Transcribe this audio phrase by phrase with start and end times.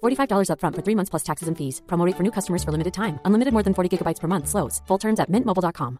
[0.00, 1.82] $45 upfront for three months plus taxes and fees.
[1.86, 3.18] Promo rate for new customers for limited time.
[3.24, 4.48] Unlimited more than 40 gigabytes per month.
[4.48, 4.80] Slows.
[4.86, 5.98] Full terms at mintmobile.com.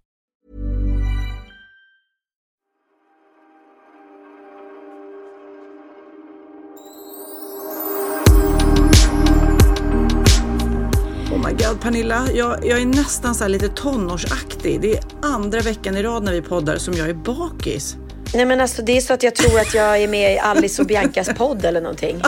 [11.33, 14.81] Oh my god Pernilla, jag, jag är nästan så här lite tonårsaktig.
[14.81, 17.97] Det är andra veckan i rad när vi poddar som jag är bakis.
[18.35, 20.83] Nej men alltså det är så att jag tror att jag är med i Alice
[20.83, 22.23] och Biancas podd eller någonting.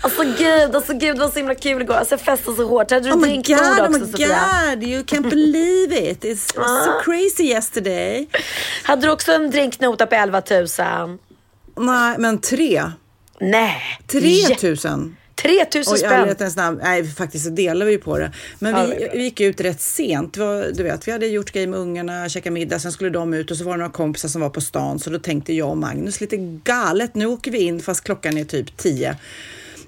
[0.00, 1.94] alltså gud, alltså gud vad så himla kul igår.
[1.94, 2.90] Alltså jag festade så hårt.
[2.90, 4.38] Hade du Oh drinkbord god, oh också my Sofia?
[4.70, 6.24] god, you can't believe it.
[6.24, 8.28] It's so crazy yesterday.
[8.82, 10.66] Hade du också en drinknota på 11 000?
[11.76, 12.82] Nej, men tre.
[13.40, 13.82] Nej.
[14.06, 14.56] 3000.
[14.82, 15.14] 3 000
[15.88, 16.12] Och i spänn.
[16.12, 18.32] ärlighetens namn, nej faktiskt så delar vi på det.
[18.58, 20.36] Men Ja, vi, det vi gick ut rätt sent.
[20.36, 23.50] Var, du vet, vi hade gjort grejer med ungarna, käkat middag, sen skulle de ut
[23.50, 24.98] och så var det några kompisar som var på stan.
[24.98, 28.44] Så då tänkte jag och Magnus lite galet, nu åker vi in fast klockan är
[28.44, 29.16] typ tio.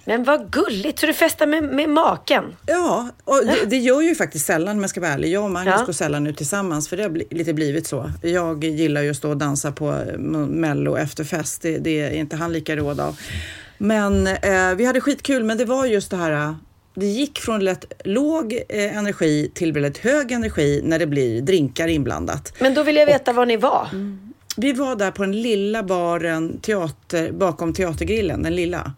[0.09, 0.99] Men vad gulligt.
[0.99, 2.45] Så du festar med, med maken?
[2.67, 5.31] Ja, och det, det gör ju faktiskt sällan om jag ska vara ärlig.
[5.33, 5.85] Jag och Magnus Ja.
[5.87, 8.11] går sällan ut tillsammans för det har bli, lite blivit så.
[8.23, 11.63] Jag gillar ju att stå och dansa på eh, Mello efterfest.
[11.63, 13.19] Det, det är inte han lika råd av.
[13.79, 16.55] Men eh, vi hade skitkul, men det var just det här eh,
[16.95, 21.89] det gick från lätt låg eh, energi till väldigt hög energi när det blir drinkar
[21.89, 22.53] inblandat.
[22.61, 23.89] Men då vill jag veta var ni var.
[24.57, 28.93] Vi var där på den lilla baren teater, bakom teatergrillen, den lilla.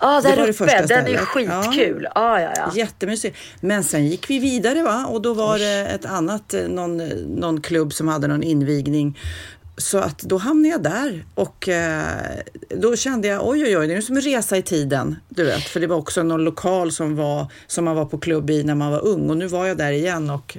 [0.00, 0.52] Ja, Det där det uppe.
[0.52, 1.20] första Den är stället.
[1.48, 1.62] Ja.
[1.62, 2.08] skitkul.
[2.14, 2.72] Ja, ja, ja.
[2.74, 3.36] Jättemysigt.
[3.60, 5.06] Men sen gick vi vidare va?
[5.06, 6.96] och då var det ett annat, eh, någon,
[7.36, 9.18] någon klubb som hade någon invigning.
[9.78, 12.06] Så att då hamnade jag där och eh,
[12.68, 15.16] då kände jag oj oj oj, det är som en resa i tiden.
[15.28, 18.50] Du vet, för det var också någon lokal som, var, som man var på klubb
[18.50, 20.56] i när man var ung och nu var jag där igen och,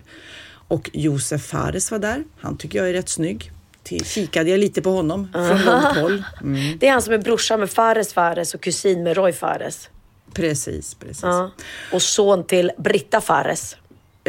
[0.68, 2.24] och Josef Fares var där.
[2.40, 3.52] Han tycker jag är rätt snygg.
[3.84, 6.24] Till, kikade jag lite på honom från långt håll.
[6.42, 9.90] Mm, Det är han som är brorsan med Fares Fares och kusin med Roy Fares.
[10.34, 11.20] precis, precis.
[11.24, 11.52] Ja.
[11.94, 13.76] Och son till Britta Fares.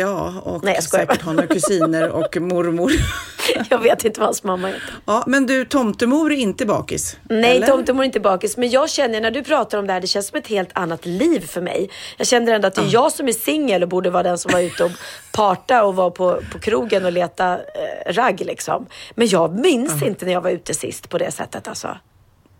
[0.00, 2.92] Ja, och Nej, jag skojar säkert har några kusiner och mormor.
[3.70, 4.82] Jag vet inte vad hans mamma heter.
[5.06, 7.16] Ja, men du, tomtemor är inte bakis?
[7.22, 7.66] Nej, eller?
[7.66, 8.56] tomtemor är inte bakis.
[8.56, 11.06] Men jag känner när du pratar om det här, det känns som ett helt annat
[11.06, 11.90] liv för mig.
[12.16, 14.52] Jag känner ändå att det är jag som är singel och borde vara den som
[14.52, 14.90] var ute och
[15.32, 18.86] parta och var på, på krogen och leta eh, ragg liksom.
[19.14, 21.88] Men jag minns inte när jag var ute sist på det sättet alltså.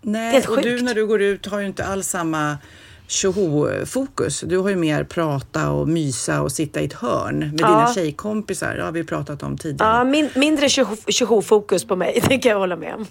[0.02, 2.58] Det är Nej, och du när du går ut har ju inte alls samma
[3.10, 4.41] tjoho-fokus.
[4.41, 8.75] Du har ju mer prata och mysa och sitta i ett hörn med dina tjejkompisar.
[8.75, 9.97] Det har vi pratat om tidigare.
[9.97, 10.69] Ja, min, mindre
[11.09, 13.06] tjoho-fokus på mig, det kan jag hålla med om.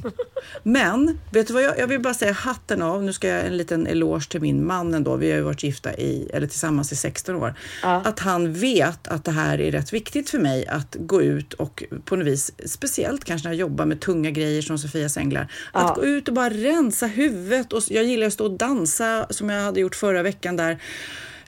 [0.64, 3.04] Men, vet du vad, jag, jag vill bara säga hatten av.
[3.04, 5.16] Nu ska jag en liten eloge till min man ändå.
[5.16, 7.54] Vi har ju varit gifta i, eller tillsammans i 16 år.
[7.84, 11.84] Att han vet att det här är rätt viktigt för mig att gå ut och
[12.06, 15.96] på något vis, speciellt kanske när jag jobbar med tunga grejer som Sofias änglar, att
[15.96, 17.74] gå ut och bara rensa huvudet.
[17.74, 20.78] Och jag gillar att stå och dansa som jag hade gjort förra veckan där.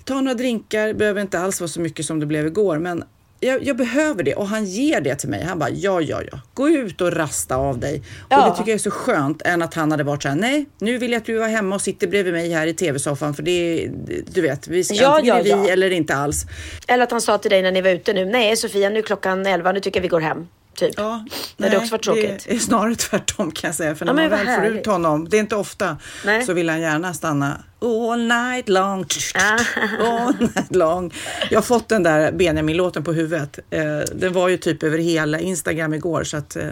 [0.03, 3.03] Ta några drinkar, behöver inte alls vara så mycket som det blev igår, men
[3.43, 5.43] jag, jag behöver det och han ger det till mig.
[5.43, 7.97] Han bara, ja, ja, ja, gå ut och rasta av dig.
[7.97, 8.49] Och Ja.
[8.49, 10.97] det tycker jag är så skönt än att han hade varit så här, nej, nu
[10.97, 13.89] vill jag att du är hemma och sitter bredvid mig här i tv-soffan för det
[14.33, 16.45] du vet, vi ska Ja, antingen ja, vi eller inte alls.
[16.87, 19.03] Eller att han sa till dig när ni var ute nu, nej Sofia, nu är
[19.03, 20.47] klockan 11, nu tycker jag vi går hem.
[20.75, 20.93] Typ.
[20.97, 21.25] Ja,
[21.57, 22.45] Det hade också varit tråkigt.
[22.47, 23.95] Det är snarare tvärtom kan jag säga.
[23.95, 26.43] För när Ja, man väl får ut honom, det är inte ofta, Nej.
[26.45, 29.05] så vill han gärna stanna all night long.
[29.35, 29.59] Ah.
[30.07, 31.13] All night long.
[31.49, 33.59] Jag har fått den där Benjamin-låten på huvudet.
[33.69, 33.81] Eh,
[34.13, 36.63] den var ju typ över hela Instagram igår så att eh,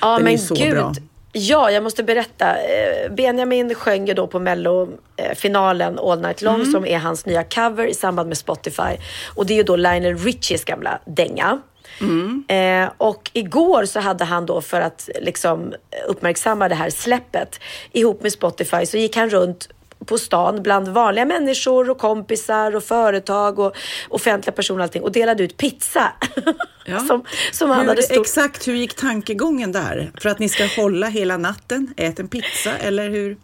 [0.00, 0.74] Ja, den men är så gud.
[0.74, 0.94] bra.
[1.34, 2.56] Ja, jag måste berätta.
[2.56, 6.72] Eh, Benjamin sjöng ju då på Mello-finalen All Night Long Mm.
[6.72, 8.96] som är hans nya cover i samband med Spotify.
[9.34, 11.60] Och det är ju då Lionel Richies gamla dänga.
[12.02, 12.44] Mm.
[12.48, 15.74] Eh, och igår så hade han då för att liksom
[16.08, 17.60] uppmärksamma det här släppet
[17.92, 19.68] ihop med Spotify så gick han runt
[20.06, 23.76] på stan bland vanliga människor och kompisar och företag och
[24.08, 26.12] offentliga personer och allting och delade ut pizza.
[26.84, 26.98] Ja.
[26.98, 28.20] Som, som han hur, hade stort.
[28.20, 30.12] Exakt, hur gick tankegången där?
[30.20, 33.36] För att ni ska hålla hela natten, äta en pizza eller hur?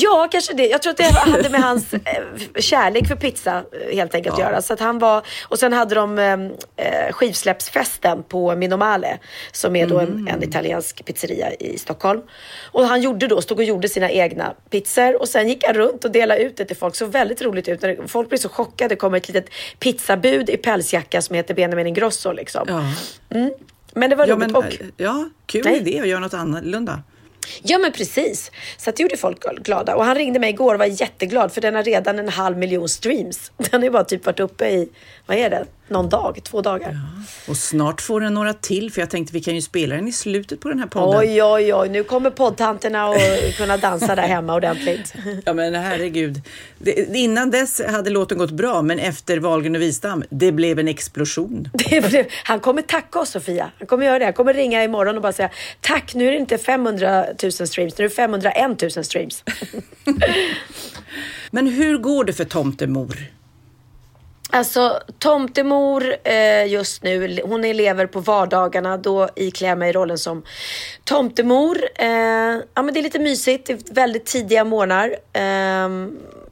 [0.00, 0.66] Ja, kanske det.
[0.66, 2.00] Jag tror att det hade med hans eh,
[2.58, 4.44] kärlek för pizza eh, helt enkelt Ja.
[4.44, 4.62] att göra.
[4.62, 9.18] Så att han var, och sen hade de eh, skivsläppsfesten på Minomale
[9.52, 12.20] som är då en, en italiensk pizzeria i Stockholm.
[12.72, 16.04] Och han gjorde då, stod och gjorde sina egna pizzor och sen gick han runt
[16.04, 16.96] och delade ut det till folk.
[16.96, 17.82] Så väldigt roligt ut.
[17.82, 18.88] När Folk blir så chockade.
[18.88, 19.46] Det kommer ett litet
[19.78, 22.64] pizzabud i pälsjacka som heter Benjamin Ingrosso liksom.
[22.68, 22.82] Ja,
[23.94, 24.46] Men det var ja, roligt.
[24.52, 24.64] men, och,
[24.96, 25.76] ja kul Nej.
[25.76, 27.02] idé att göra något annorlunda.
[27.62, 28.50] Ja men precis.
[28.76, 29.96] Så det gjorde folk glada.
[29.96, 32.88] Och han ringde mig igår och var jätteglad för den har redan en halv miljon
[32.88, 33.52] streams.
[33.56, 34.88] Den har ju bara typ varit uppe i,
[35.26, 36.98] vad är det, någon dag, två dagar.
[37.48, 40.12] Och snart får den några till, för jag tänkte vi kan ju spela den i
[40.12, 41.20] slutet på den här podden.
[41.20, 41.88] Oj, oj, oj.
[41.88, 45.14] Nu kommer poddtanterna att kunna dansa där hemma ordentligt.
[45.44, 46.42] Ja men herregud.
[46.78, 50.88] Det, innan dess hade låten gått bra, men efter Wahlgren och Wistam, det blev en
[50.88, 51.68] explosion.
[51.88, 53.70] Blev, han kommer tacka oss Sofia.
[53.78, 54.24] Han kommer göra det.
[54.24, 55.50] Han kommer ringa imorgon och bara säga
[55.80, 59.44] tack, nu är det inte 500 000 streams, nu är det 501 000 streams.
[61.50, 63.16] Men hur går det för tomtemor?
[64.54, 68.96] Alltså tomtemor eh, just nu, hon lever på vardagarna.
[68.96, 70.42] Då iklär jag mig rollen som
[71.04, 71.78] tomtemor.
[71.94, 72.08] Eh,
[72.74, 73.66] ja, men det är lite mysigt.
[73.66, 75.16] Det är väldigt tidiga morgnar.
[75.32, 75.88] Eh,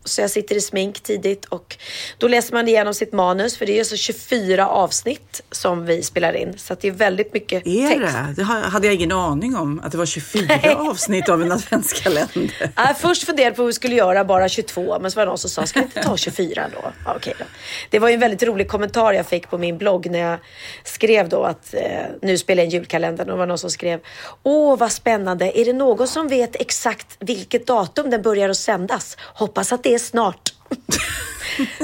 [0.05, 1.77] så jag sitter i smink tidigt och
[2.19, 6.37] då läser man igenom sitt manus för det är alltså 24 avsnitt som vi spelar
[6.37, 6.55] in.
[6.59, 8.15] Så det är väldigt mycket Är text.
[8.15, 8.35] det?
[8.37, 12.71] Det ha- hade jag ingen aning om, att det var 24 avsnitt av en adventskalender.
[12.77, 15.39] Ja, först funderade på hur vi skulle göra bara 22, men så var det någon
[15.39, 16.93] som sa, ska vi inte ta 24 då?
[17.05, 17.45] Ja, okej då.
[17.91, 20.39] Det var ju en väldigt rolig kommentar jag fick på min blogg när jag
[20.85, 21.81] skrev då att eh,
[22.23, 23.25] nu spelar jag en julkalender.
[23.25, 24.01] Och det var någon som skrev,
[24.43, 29.17] åh vad spännande, är det någon som vet exakt vilket datum den börjar att sändas?
[29.35, 30.55] Hoppas att det är snart.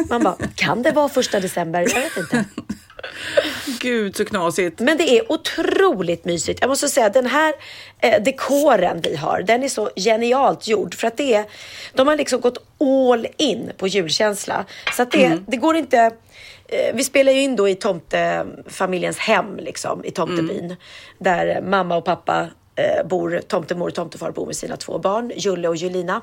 [0.09, 1.81] Man bara, kan det vara första december?
[1.81, 2.45] Jag vet inte.
[3.81, 4.81] Gud så knasigt.
[4.81, 6.59] Men det är otroligt mysigt.
[6.61, 7.55] Jag måste säga den här
[7.99, 10.95] eh, dekoren vi har, den är så genialt gjord.
[10.95, 11.45] För att det är,
[11.95, 14.65] de har liksom gått all in på julkänsla.
[14.97, 15.99] Så att det, det går inte...
[16.69, 20.77] Eh, vi spelar ju in då i tomtefamiljens hem, liksom, i tomtebyn.
[21.19, 22.47] Där mamma och pappa
[22.77, 26.21] eh, bor, tomtemor och tomtefar bor med sina två barn, Julle och Julina.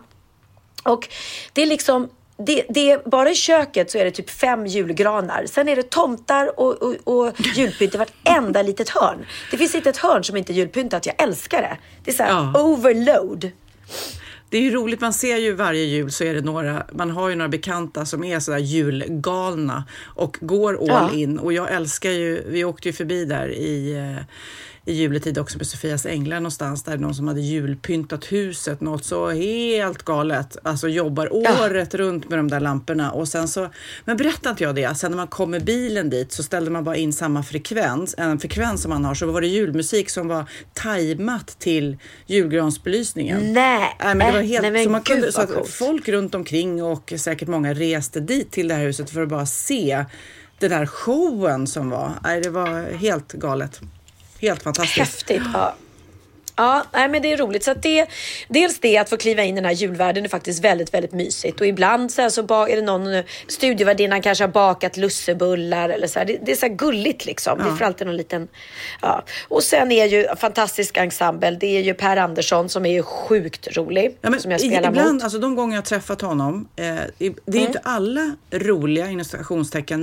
[0.86, 1.08] Och
[1.54, 5.46] det är liksom, det, det bara i köket så är det typ fem julgranar.
[5.46, 9.26] Sen är det tomtar och, och, och julpynt i vartenda litet hörn.
[9.52, 11.06] Det finns inte ett hörn som inte är julpyntat.
[11.06, 11.78] Jag älskar det.
[12.04, 12.62] Det är så här Ja.
[12.64, 13.52] overload.
[14.50, 17.30] Det är ju roligt, man ser ju varje jul så är det några, man har
[17.30, 21.10] ju några bekanta som är sådär julgalna och går all Ja.
[21.14, 21.40] in.
[21.40, 24.24] Och jag älskar ju, vi åkte ju förbi där i, eh,
[24.88, 29.30] i juletid också på Sofias Änglar någonstans, där någon som hade julpyntat huset, något så
[29.30, 30.58] helt galet.
[30.64, 31.66] Alltså jobbar Ja.
[31.66, 33.70] året runt med de där lamporna och sen så,
[34.06, 34.96] men berättade inte jag det?
[34.98, 38.40] Sen när man kom med bilen dit så ställde man bara in samma frekvens, en
[38.40, 43.54] frekvens som man har, så var det julmusik som var tajmat till julgransbelysningen.
[43.54, 46.08] Nej, Nej, men det var helt, nej men så man gud kunde, så att folk
[46.08, 50.06] runt omkring och säkert många reste dit till det här huset för att bara se
[50.60, 52.12] den där showen som var.
[52.24, 53.82] Nej, det var helt galet.
[54.42, 54.98] Helt fantastiskt.
[55.00, 55.42] Häftigt.
[55.54, 55.76] Ja.
[56.58, 57.64] Ja, nej, men det är roligt.
[57.64, 58.08] Så det,
[58.48, 61.62] dels det att få kliva in i den här julvärlden är faktiskt väldigt, väldigt mysigt.
[61.62, 66.20] Och ibland så, här, så är det någon studievärdinnan kanske har bakat lussebullar eller så
[66.20, 66.26] här.
[66.26, 67.58] Det, det är så gulligt liksom.
[67.58, 68.48] Det är för alltid någon liten...
[69.02, 69.24] Ja.
[69.48, 71.52] Och sen är ju fantastisk ensemble.
[71.52, 74.18] Det är ju Per Andersson som är ju sjukt rolig.
[74.22, 75.24] Ja, som jag spelar ibland, mot.
[75.24, 76.84] alltså de gånger jag har träffat honom, eh,
[77.18, 77.60] det är Mm.
[77.68, 79.26] inte alla roliga inom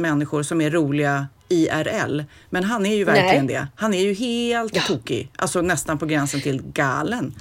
[0.00, 3.54] människor som är roliga IRL, men han är ju verkligen Nej.
[3.54, 3.68] det.
[3.76, 4.82] Han är ju helt Ja.
[4.82, 7.34] tokig, alltså nästan på gränsen till galen.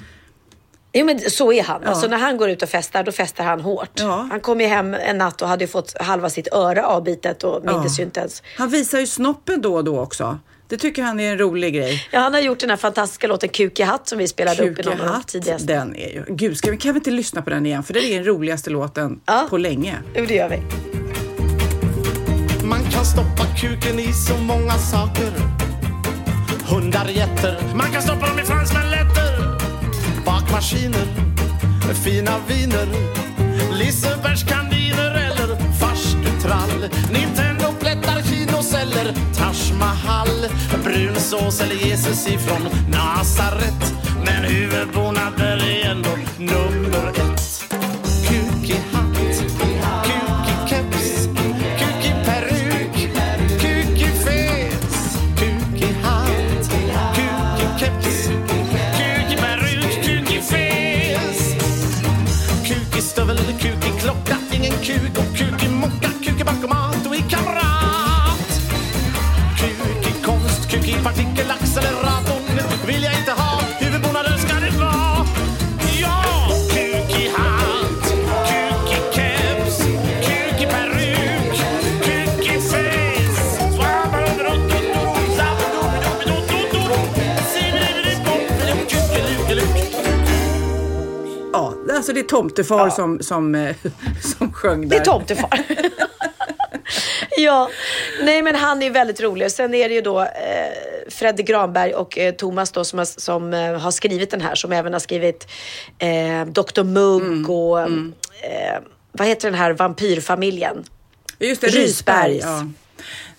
[0.93, 1.83] Jo men så är han.
[1.83, 3.89] Alltså när han går ut och festar, då festar han hårt.
[3.93, 4.27] Ja.
[4.31, 7.63] Han kom ju hem en natt och hade fått halva sitt öra avbitet och
[7.97, 8.43] ju inte ens.
[8.57, 10.39] Han visar ju snoppen då och då också.
[10.67, 12.07] Det tycker han är en rolig grej.
[12.11, 14.79] Ja, han har gjort den här fantastiska låten Kuk i hatt som vi spelade upp
[14.79, 15.67] i någon Hatt, tidigaste.
[15.73, 16.25] den är ju...
[16.27, 17.83] Gud, ska vi, kan vi inte lyssna på den igen?
[17.83, 19.47] För det är den roligaste låten Ja.
[19.49, 19.95] på länge.
[20.15, 21.00] Jo, det gör vi.
[23.01, 25.31] Man kan stoppa kuken i så många saker.
[26.69, 29.57] Hundar, getter Man kan stoppa dem i fransmaletter
[30.25, 31.07] Bakmaskiner
[32.03, 32.87] Fina viner.
[33.73, 36.89] Lisebergskandiner eller farstutrall.
[37.13, 40.47] Nintendo-plättar, kinoceller Taj Mahal.
[40.83, 43.93] Brunsås eller Jesus ifrån Nasaret.
[44.25, 47.50] Men huvudbonader är ändå nummer ett.
[63.11, 63.90] Kuk i stövel, kuk
[92.01, 93.75] alltså det är Tomtefar som, som, eh,
[94.37, 94.89] som sjöng där.
[94.89, 95.59] Det är tomtefar.
[97.37, 97.69] ja,
[98.23, 99.51] nej men han är väldigt rolig.
[99.51, 100.27] Sen är det ju då eh,
[101.09, 104.71] Fredde Granberg och eh, Thomas då som, har, som eh, har skrivit den här, som
[104.71, 105.47] även har skrivit
[105.99, 107.79] eh, Dr Mugg och
[108.41, 108.79] Eh,
[109.11, 110.83] vad heter den här vampyrfamiljen?
[111.39, 111.85] Just det, Rysbergs.
[111.85, 112.37] Rysberg.
[112.37, 112.65] Ja.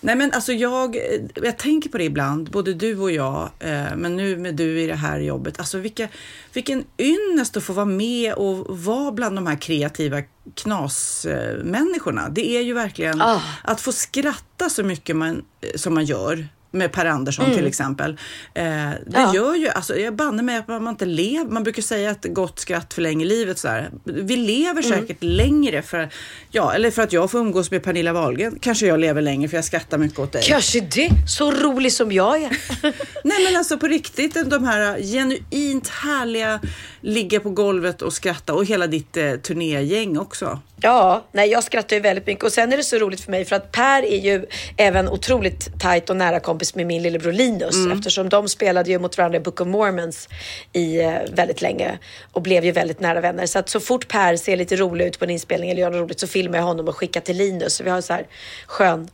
[0.05, 0.97] Nej men alltså jag,
[1.35, 4.87] jag tänker på det ibland, både du och jag, eh, men nu med du i
[4.87, 5.59] det här jobbet.
[5.59, 6.07] Alltså vilka,
[6.53, 10.21] vilken ynnest att få vara med och vara bland de här kreativa
[10.55, 12.29] knasmänniskorna.
[12.29, 13.41] Det är ju verkligen Ah.
[13.63, 18.11] att få skratta så mycket man, eh, som man gör med Per Andersson till exempel.
[18.53, 19.35] Eh, det Ja.
[19.35, 21.51] gör ju, alltså jag banne mig att man inte lever.
[21.51, 23.59] Man brukar säga att gott skratt förlänger livet.
[23.59, 23.89] Så här.
[24.03, 26.09] Vi lever säkert längre för,
[26.51, 28.57] ja, eller för att jag får umgås med Pernilla Wahlgren.
[28.61, 30.41] Kanske jag lever längre för jag skrattar mycket åt dig.
[30.45, 31.09] Kanske det.
[31.27, 32.49] Så rolig som jag är.
[33.23, 36.59] Nej men alltså på riktigt, de här genuint härliga
[37.01, 40.59] ligga på golvet och skratta och hela ditt eh, turnégäng också.
[40.85, 43.45] Ja, nej jag skrattar ju väldigt mycket och sen är det så roligt för mig
[43.45, 44.45] för att Per är ju
[44.77, 49.17] även otroligt tajt och nära kompis med min lillebror Linus eftersom de spelade ju mot
[49.17, 50.29] varandra i Book of Mormons
[50.73, 51.99] i eh, väldigt länge
[52.31, 53.45] och blev ju väldigt nära vänner.
[53.45, 56.01] Så att så fort Per ser lite rolig ut på en inspelning eller gör något
[56.01, 57.75] roligt så filmar jag honom och skickar till Linus.
[57.75, 58.27] Så vi har så här
[58.67, 59.09] skön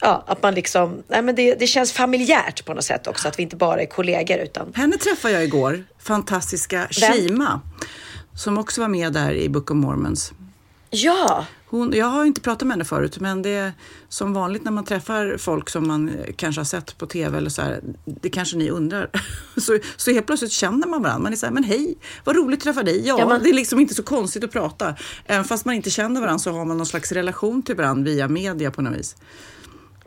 [0.00, 3.38] Ja, att man liksom, nej men det, det känns familjärt på något sätt också, att
[3.38, 7.12] vi inte bara är kollegor utan Henne träffade jag igår, fantastiska Vem?
[7.12, 7.60] Shima,
[8.34, 10.32] som också var med där i Book of Mormons.
[10.94, 13.72] Ja, Hon, jag har inte pratat med henne förut, men det är
[14.08, 17.62] som vanligt när man träffar folk som man kanske har sett på TV eller så
[17.62, 19.10] här, det kanske ni undrar.
[19.60, 21.22] Så, så helt plötsligt känner man varandra.
[21.22, 21.94] Man är så här, men hej,
[22.24, 23.06] vad roligt att träffa dig.
[23.06, 24.94] Ja, Ja, man- det är liksom inte så konstigt att prata.
[25.26, 28.28] Även fast man inte känner varandra så har man någon slags relation till varandra via
[28.28, 29.16] media på något vis.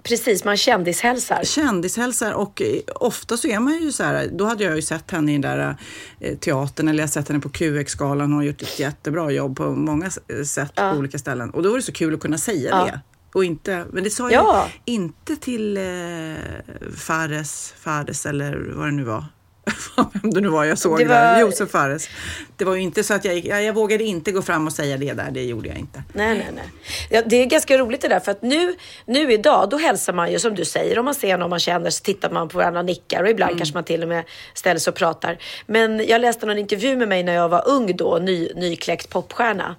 [0.07, 1.43] Precis, man kändishälsar.
[1.43, 5.12] Kändishälsar och eh, ofta så är man ju så här, då hade jag ju sett
[5.12, 5.75] henne i den där
[6.19, 8.21] eh, teatern eller jag sett henne på QX-galan.
[8.31, 11.50] Hon har gjort ett jättebra jobb på många s- sätt på olika ställen.
[11.50, 12.85] Och då var det så kul att kunna säga Ja.
[12.85, 13.00] det.
[13.33, 14.69] Och inte, men det sa Ja.
[14.85, 15.83] jag inte till eh,
[16.97, 19.25] Fares, Fares eller vad det nu var.
[20.22, 21.34] Vem det nu var jag såg Det där.
[21.34, 22.10] var- Josef Fares.
[22.57, 24.74] Det var ju inte så att jag, gick- jag, jag vågade inte gå fram och
[24.74, 26.03] säga det där, det gjorde jag inte.
[26.13, 26.69] Nej, nej, nej.
[27.10, 30.31] Ja, det är ganska roligt det där för att nu, nu idag, då hälsar man
[30.31, 31.00] ju som du säger.
[31.00, 33.57] Om man ser någon man känner så tittar man på varandra och nickar och ibland
[33.57, 35.38] kanske man till och med ställer sig och pratar.
[35.65, 39.75] Men jag läste någon intervju med mig när jag var ung då, ny, nykläckt popstjärna.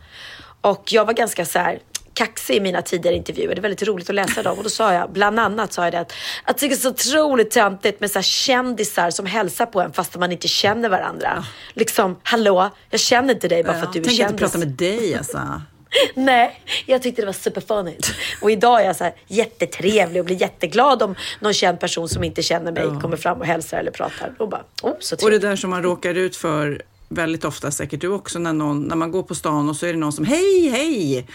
[0.60, 1.78] Och jag var ganska så här
[2.16, 3.54] kaxig i mina tidigare intervjuer.
[3.54, 4.58] Det är väldigt roligt att läsa dem.
[4.58, 6.12] Och då sa jag, bland annat sa jag det att
[6.46, 9.92] jag tycker det är så otroligt töntigt med så här kändisar som hälsar på en
[9.92, 11.44] fast man inte känner varandra.
[11.72, 14.20] Liksom, hallå, jag känner inte dig bara för att du är kändis.
[14.20, 15.62] inte prata med dig alltså.
[16.14, 18.14] Nej, jag tyckte det var superfunnigt.
[18.40, 22.24] Och idag är jag så här jättetrevlig och blir jätteglad om någon känd person som
[22.24, 24.34] inte känner mig kommer fram och hälsar eller pratar.
[24.38, 28.00] Och bara, oh, så Och det där som man råkar ut för väldigt ofta, säkert
[28.00, 30.24] du också, när, någon, när man går på stan och så är det någon som
[30.24, 31.26] hej, hej!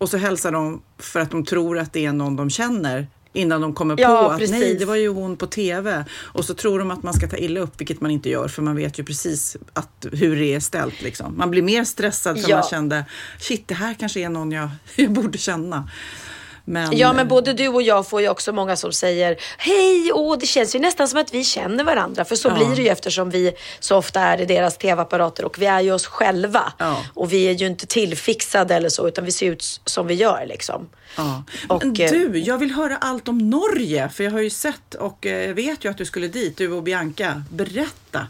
[0.00, 3.60] Och så hälsar de för att de tror att det är någon de känner innan
[3.60, 4.60] de kommer Ja, på att precis.
[4.60, 6.04] nej, det var ju hon på TV.
[6.12, 8.62] Och så tror de att man ska ta illa upp, vilket man inte gör, för
[8.62, 11.02] man vet ju precis att, hur det är ställt.
[11.02, 11.38] Liksom.
[11.38, 12.56] Man blir mer stressad för Ja.
[12.56, 13.04] man kände,
[13.40, 15.90] shit, det här kanske är någon jag, jag borde känna.
[16.64, 20.38] Men, Ja, men både du och jag får ju också många som säger hej, åh,
[20.38, 22.24] det känns ju nästan som att vi känner varandra.
[22.24, 22.54] För så Ja.
[22.54, 25.92] blir det ju eftersom vi så ofta är i deras tv-apparater och vi är ju
[25.92, 26.72] oss själva.
[26.78, 27.04] Ja.
[27.14, 30.46] Och vi är ju inte tillfixade eller så, utan vi ser ut som vi gör
[30.46, 30.88] liksom.
[31.16, 31.42] Ja.
[31.68, 34.94] Och, Men eh, du, jag vill höra allt om Norge, för jag har ju sett
[34.94, 37.42] och eh, vet ju att du skulle dit, du och Bianca.
[37.50, 38.26] Berätta.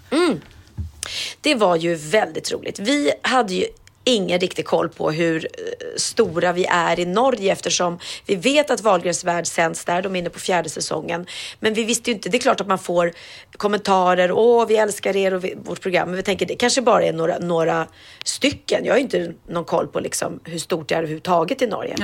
[1.40, 2.78] Det var ju väldigt roligt.
[2.78, 3.64] Vi hade ju
[4.04, 5.50] ingen riktig koll på hur eh,
[5.96, 10.18] stora vi är i Norge eftersom vi vet att Wahlgrens värld sänds där, de är
[10.18, 11.26] inne på fjärde säsongen.
[11.60, 13.12] Men vi visste ju inte, det är klart att man får
[13.56, 17.02] kommentarer, åh vi älskar er och vi, vårt program, men vi tänker det kanske bara
[17.04, 17.86] är några, några
[18.24, 18.84] stycken.
[18.84, 21.94] Jag har ju inte någon koll på liksom hur stort det är överhuvudtaget i Norge.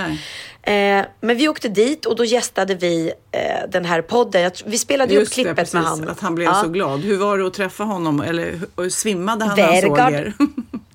[0.63, 4.51] Eh, men vi åkte dit och då gästade vi eh, den här podden.
[4.65, 6.09] Vi spelade ju upp Just det, klippet precis, med han.
[6.09, 6.63] att han blev Ja.
[6.63, 7.01] så glad.
[7.01, 8.21] Hur var det att träffa honom?
[8.21, 10.33] Eller hur- svimmade han när han såg er?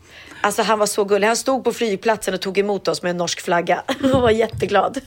[0.42, 1.28] Alltså han var så gullig.
[1.28, 3.84] Han stod på flygplatsen och tog emot oss med en norsk flagga.
[4.02, 5.02] Han var jätteglad.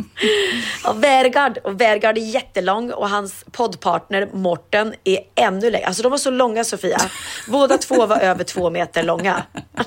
[0.84, 1.58] ja, Vergard.
[1.58, 5.86] Och Vergard är jättelång och hans poddpartner Morten är ännu längre.
[5.86, 6.98] Alltså de var så långa Sofia.
[7.48, 9.42] Båda två var över två meter långa.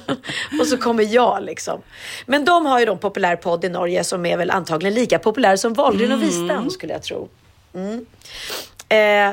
[0.60, 1.82] och så kommer jag liksom.
[2.26, 5.56] Men de har ju en populär podd i Norge som är väl antagligen lika populär
[5.56, 7.30] som Wahlgren och Wistam skulle jag tro.
[8.90, 9.32] Eh,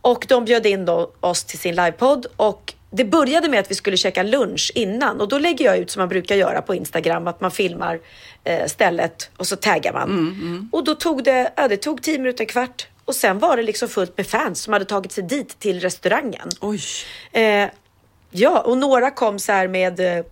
[0.00, 3.74] och de bjöd in då oss till sin livepodd och det började med att vi
[3.74, 7.26] skulle käka lunch innan och då lägger jag ut som man brukar göra på Instagram
[7.26, 8.00] att man filmar
[8.44, 10.68] eh, stället och så taggar man.
[10.72, 13.62] Och då tog det, ja, det tog tio minuter, en kvart och sen var det
[13.62, 16.48] liksom fullt med fans som hade tagit sig dit till restaurangen.
[16.60, 16.80] Oj.
[17.32, 17.68] Eh,
[18.30, 20.24] ja, och några kom så här med eh,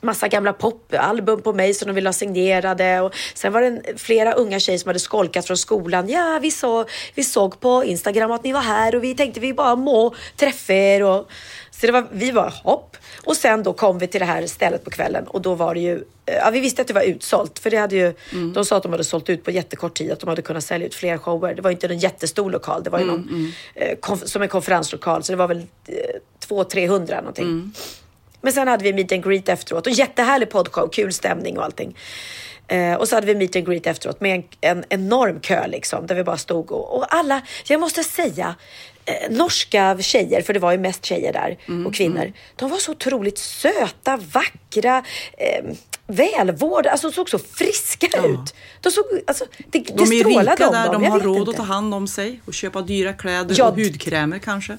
[0.00, 3.00] massa gamla popalbum på mig som de ville ha signerade.
[3.00, 6.08] Och sen var det flera unga tjejer som hade skolkat från skolan.
[6.08, 9.54] Ja, vi, så, vi såg på Instagram att ni var här och vi tänkte vi
[9.54, 11.02] bara må träffa er.
[11.02, 11.28] Och,
[11.70, 12.96] så det var, vi var hopp.
[13.24, 15.80] Och sen då kom vi till det här stället på kvällen och då var det
[15.80, 15.94] ju,
[16.26, 18.14] eh, ja vi visste att det var utsålt för det hade ju,
[18.54, 20.86] de sa att de hade sålt ut på jättekort tid, att de hade kunnat sälja
[20.86, 21.54] ut fler shower.
[21.54, 24.48] Det var ju inte en jättestor lokal, det var ju någon, eh, konf- som en
[24.48, 25.94] konferenslokal så det var väl eh,
[26.48, 27.72] 200-300 någonting.
[28.40, 31.96] Men sen hade vi meet and greet efteråt och jättehärlig poddshow, kul stämning och allting.
[32.68, 36.06] Eh, och så hade vi meet and greet efteråt med en, en enorm kö liksom,
[36.06, 38.54] där vi bara stod och, och alla, jag måste säga,
[39.04, 42.92] eh, norska tjejer, för det var ju mest tjejer där och kvinnor, de var så
[42.92, 45.04] otroligt söta, vackra,
[45.38, 45.64] eh,
[46.06, 48.54] välvårdade, alltså såg så friska ut.
[48.80, 51.50] De såg, alltså, det, det De är strålade rika där, de har råd inte.
[51.50, 54.78] att ta hand om sig och köpa dyra kläder Ja, och hudkrämer kanske.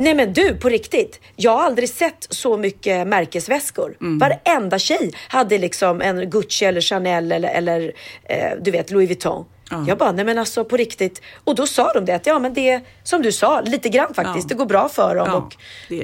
[0.00, 1.20] Nej men du, på riktigt.
[1.36, 3.96] Jag har aldrig sett så mycket märkesväskor.
[4.00, 4.18] Mm.
[4.18, 7.92] Varenda tjej hade liksom en Gucci eller Chanel eller, eller
[8.24, 9.44] eh, du vet Louis Vuitton.
[9.86, 11.22] Jag bara, nej men alltså på riktigt.
[11.44, 14.14] Och då sa de det att ja men det är som du sa, lite grann
[14.14, 14.44] faktiskt.
[14.44, 14.48] Ja.
[14.48, 15.56] Det går bra för dem Ja, och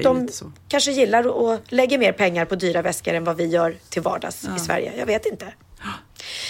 [0.03, 0.29] de
[0.67, 4.47] kanske gillar och lägger mer pengar på dyra väskor än vad vi gör till vardags
[4.57, 4.93] i Sverige.
[4.97, 5.45] Jag vet inte.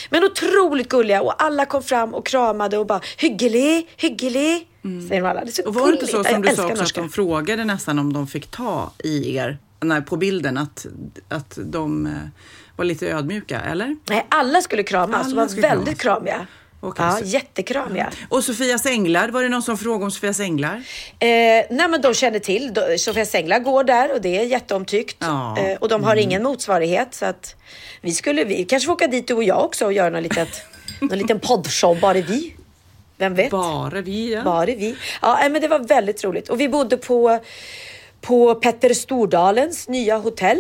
[0.09, 4.67] Men otroligt gulliga och alla kom fram och kramade och bara hyggelig, hyggelig.
[5.09, 5.41] Säger de alla.
[5.45, 5.69] Det är så Mm.
[5.69, 8.27] Och var det inte så som du sa också att de frågade nästan om de
[8.27, 10.85] fick ta i er när, på bilden att,
[11.29, 12.11] att de eh,
[12.75, 13.95] var lite ödmjuka, eller?
[14.09, 15.25] Nej, alla skulle kramas.
[15.25, 16.19] Alla de var väldigt kramas.
[16.25, 16.47] kramiga.
[16.79, 18.09] Okej, ja, så- jättekramiga.
[18.29, 20.75] Och Sofias änglar, var det någon som frågade om Sofias änglar?
[20.75, 21.27] Eh,
[21.69, 22.73] nej, men de känner till.
[22.73, 25.17] De- Sofia Sänglar går där och det är jätteomtyckt.
[25.19, 25.57] Ja.
[25.57, 25.71] Mm.
[25.71, 27.13] Eh, och de har ingen motsvarighet.
[27.15, 27.55] Så att
[28.01, 30.61] vi skulle, vi kanske får åka dit du och jag också och göra någon, litet,
[31.01, 32.55] någon liten poddshow, bara vi.
[33.17, 33.51] Vem vet?
[33.51, 34.43] Bara vi, ja.
[34.43, 34.95] Bara vi.
[35.21, 36.49] Ja, men det var väldigt roligt.
[36.49, 37.39] Och vi bodde på,
[38.21, 40.59] på Petter Stordalens nya hotell.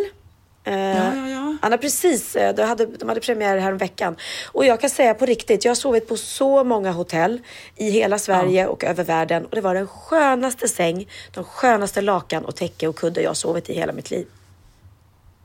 [0.63, 1.57] Eh, Ja, ja, ja.
[1.61, 4.15] Han har precis, eh, de hade, de hade premiär här veckan
[4.51, 7.39] Och jag kan säga på riktigt, jag har sovit på så många hotell
[7.75, 9.45] i hela Sverige och över världen.
[9.45, 13.69] Och det var den skönaste säng, de skönaste lakan och täcke och kudde jag sovit
[13.69, 14.27] i hela mitt liv.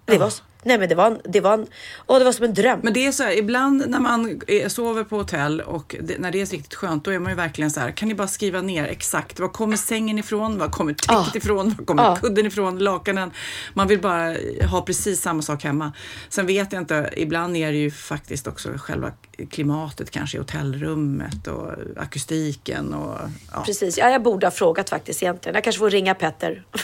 [0.05, 1.66] Det var, s- nej men det var, en, det var en,
[2.07, 2.81] åh, det var som en dröm.
[2.83, 6.40] Men det är så här, ibland när man sover på hotell och det, när det
[6.40, 8.85] är riktigt skönt, då är man ju verkligen så här, kan ni bara skriva ner
[8.85, 11.31] exakt, var kommer sängen ifrån, var kommer täcket Ah.
[11.35, 12.16] ifrån, var kommer Ah.
[12.16, 13.31] kudden ifrån, lakanen.
[13.75, 14.37] Man vill bara
[14.70, 15.92] ha precis samma sak hemma.
[16.29, 19.12] Sen vet jag inte, ibland är det ju faktiskt också själva
[19.50, 23.18] klimatet kanske i hotellrummet och akustiken och
[23.52, 23.62] ja.
[23.66, 25.55] Precis, ja, jag borde ha frågat faktiskt egentligen.
[25.55, 26.64] Jag kanske får ringa Petter.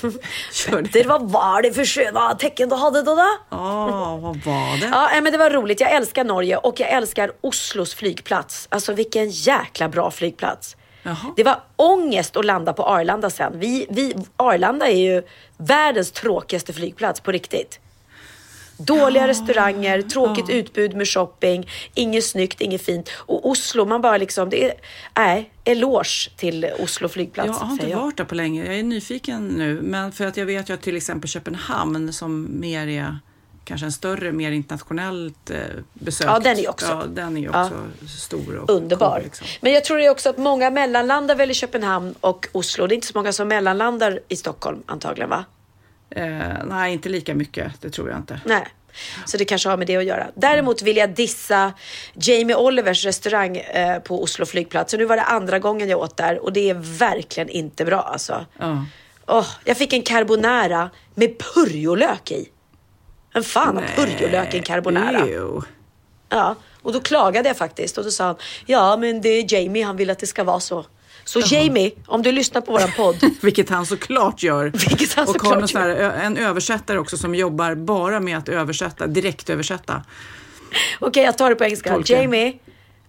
[0.71, 3.15] Petter, vad var det för sköna tecken du hade då?
[3.15, 3.27] då?
[3.51, 4.87] Ja, vad var det?
[4.87, 5.81] Ja, men det var roligt.
[5.81, 8.69] Jag älskar Norge och jag älskar Oslos flygplats.
[8.71, 10.77] Alltså vilken jäkla bra flygplats.
[11.03, 11.33] Jaha.
[11.37, 13.61] Det var ångest att landa på Arlanda sen.
[13.61, 15.23] Vi, vi, Arlanda är ju
[15.57, 17.81] världens tråkigaste flygplats på riktigt.
[18.79, 23.11] Dåliga restauranger, tråkigt utbud med shopping, inget snyggt, inget fint.
[23.17, 24.75] Och Oslo, man bara liksom, det är,
[25.17, 27.47] nej, eloge till Oslo flygplats.
[27.47, 27.99] Jag har inte jag.
[27.99, 28.65] varit där på länge.
[28.67, 32.49] Jag är nyfiken nu, men för att jag vet ju att till exempel Köpenhamn som
[32.61, 33.19] mer är
[33.65, 35.57] kanske en större, mer internationellt eh,
[35.93, 36.31] besökt.
[36.31, 37.75] Ja, den är också- Ja, den är också
[38.19, 39.15] stor och Underbar.
[39.15, 39.47] cool, liksom.
[39.61, 42.87] Men jag tror det är också att många mellanlandar väl i Köpenhamn och Oslo.
[42.87, 45.45] Det är inte så många som mellanlandar i Stockholm antagligen va?
[46.11, 47.81] Eh, nej, inte lika mycket.
[47.81, 48.41] Det tror jag inte.
[48.45, 48.69] Nej.
[49.27, 50.27] Så det kanske har med det att göra.
[50.35, 51.73] Däremot vill jag dissa
[52.15, 54.91] Jamie Olivers restaurang eh, på Oslo flygplats.
[54.91, 58.01] Så nu var det andra gången jag åt där och det är verkligen inte bra
[58.01, 58.47] alltså.
[58.59, 58.85] Ja.
[59.27, 62.49] Åh, jag fick en carbonara med purjolök i.
[63.35, 65.27] En fan har purjolök i en carbonara?
[65.27, 65.61] Ew.
[66.29, 69.85] Ja, och då klagade jag faktiskt och då sa han, ja men det är Jamie,
[69.85, 70.87] han vill att det ska vara så.
[71.29, 74.65] Så Jamie, om du lyssnar på våran podd, Vilket han såklart gör.
[74.65, 79.07] Vilket han och såklart har ö- en översättare också som jobbar bara med att översätta,
[79.07, 80.03] direkt översätta.
[81.01, 81.91] okej jag tar det på engelska.
[81.93, 82.13] Tolka.
[82.23, 82.49] Jamie,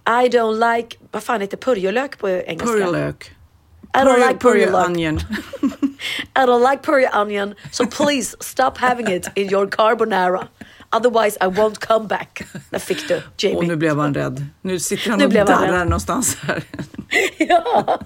[0.08, 2.68] I don't like, vad fan heter purjolök på engelska?
[2.68, 3.36] Purjolök.
[3.94, 4.86] I don't like Purjo purjolök.
[4.90, 5.20] onion.
[6.36, 10.48] I don't like purjo onion, so please stop having it in your carbonara.
[10.92, 12.44] Otherwise I won't come back.
[12.70, 13.58] Där fick du, Jamie.
[13.58, 14.46] Och nu blev han rädd.
[14.62, 16.64] Nu sitter han Nu och darrar någonstans här.
[17.38, 18.00] ja.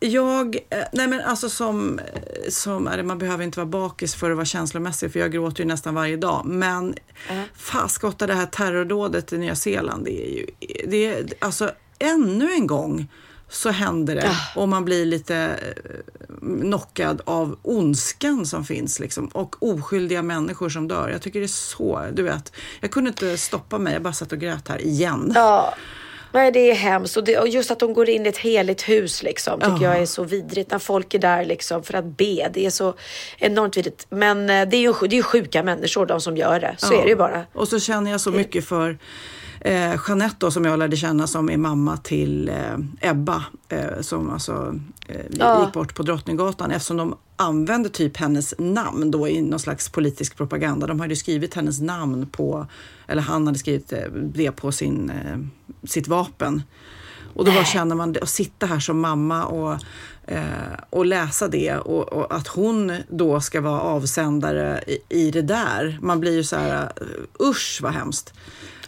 [0.00, 2.00] Jag, eh, nej men alltså som,
[2.48, 5.62] som är det, man behöver inte vara bakis för att vara känslomässig för jag gråter
[5.62, 6.46] ju nästan varje dag.
[6.46, 6.94] Men
[7.54, 10.46] faskotta det här terrordådet i Nya Zeeland, det är ju,
[10.86, 13.08] det är, alltså ännu en gång
[13.52, 19.56] så händer det och man blir lite eh, knockad av ondskan som finns liksom, och
[19.62, 21.08] oskyldiga människor som dör.
[21.08, 24.32] Jag tycker det är så, du vet, jag kunde inte stoppa mig, jag bara satt
[24.32, 25.32] och grät här igen.
[25.34, 25.74] Ja.
[26.34, 27.16] Nej, det är hemskt.
[27.16, 29.98] Och, det, och just att de går in i ett heligt hus liksom, tycker jag
[29.98, 30.70] är så vidrigt.
[30.70, 32.50] När folk är där liksom, för att be.
[32.54, 32.94] Det är så
[33.38, 34.06] enormt vidrigt.
[34.10, 36.74] Men eh, det är ju det är ju sjuka människor de som gör det.
[36.78, 36.98] Så Ja.
[36.98, 37.44] är det ju bara.
[37.52, 38.98] Och så känner jag så mycket för
[39.64, 44.30] eh, Jeanette då, som jag lärde känna som är mamma till eh, Ebba eh, som
[44.30, 44.74] alltså
[45.08, 45.64] eh, Ja.
[45.64, 50.36] gick bort på Drottninggatan eftersom de använde typ hennes namn då i någon slags politisk
[50.36, 50.86] propaganda.
[50.86, 52.66] De hade skrivit hennes namn på,
[53.06, 55.38] eller han hade skrivit eh, det på sin, eh,
[55.88, 56.62] sitt vapen.
[57.34, 59.78] Och då bara känner man att sitta här som mamma och,
[60.26, 65.42] eh, och läsa det och, och att hon då ska vara avsändare i, i det
[65.42, 65.98] där.
[66.02, 66.92] Man blir ju så här,
[67.40, 68.34] usch vad hemskt.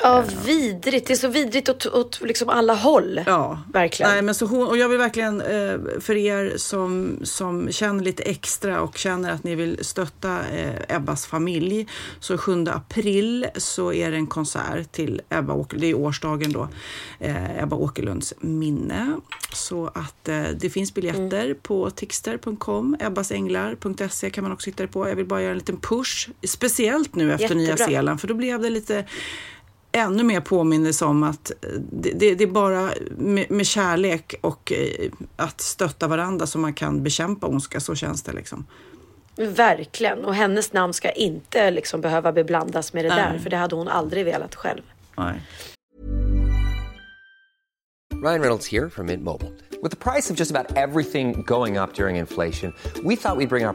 [0.04, 1.06] Ja, vidrigt.
[1.06, 3.20] Det är så vidrigt åt, åt liksom alla håll.
[3.26, 4.12] Ja, Verkligen.
[4.12, 8.22] Nej, men så hon, och jag vill verkligen eh, för er som, som känner lite
[8.22, 11.86] extra och känner att ni vill stötta eh, Ebbas familj.
[12.20, 16.68] Så 7 april så är det en konsert till Ebba Åker, det är årsdagen då,
[17.20, 19.16] eh, Ebba Åkerlunds minne.
[19.52, 20.24] Så att
[20.60, 25.08] det finns biljetter på tixter.com, ebbasänglar.se kan man också hitta det på.
[25.08, 27.86] Jag vill bara göra en liten push, speciellt nu efter Nya Jättebra.
[27.86, 29.04] Zeeland, för då blev det lite
[29.94, 34.72] ännu mer påminnelse om att eh, det, det, det är bara med, med kärlek och
[34.72, 37.80] eh, att stötta varandra som man kan bekämpa ondska.
[37.80, 38.66] Så känns det liksom.
[39.37, 40.24] Verkligen.
[40.24, 43.33] Och hennes namn ska inte liksom behöva beblandas med det Nej.
[43.33, 43.38] där.
[43.38, 44.83] För det hade hon aldrig velat själv.
[45.16, 45.40] Nej.
[48.22, 49.52] Ryan Reynolds here from Mint Mobile.
[49.83, 52.72] With the price of just about everything going up during inflation,
[53.04, 53.74] we thought we'd bring our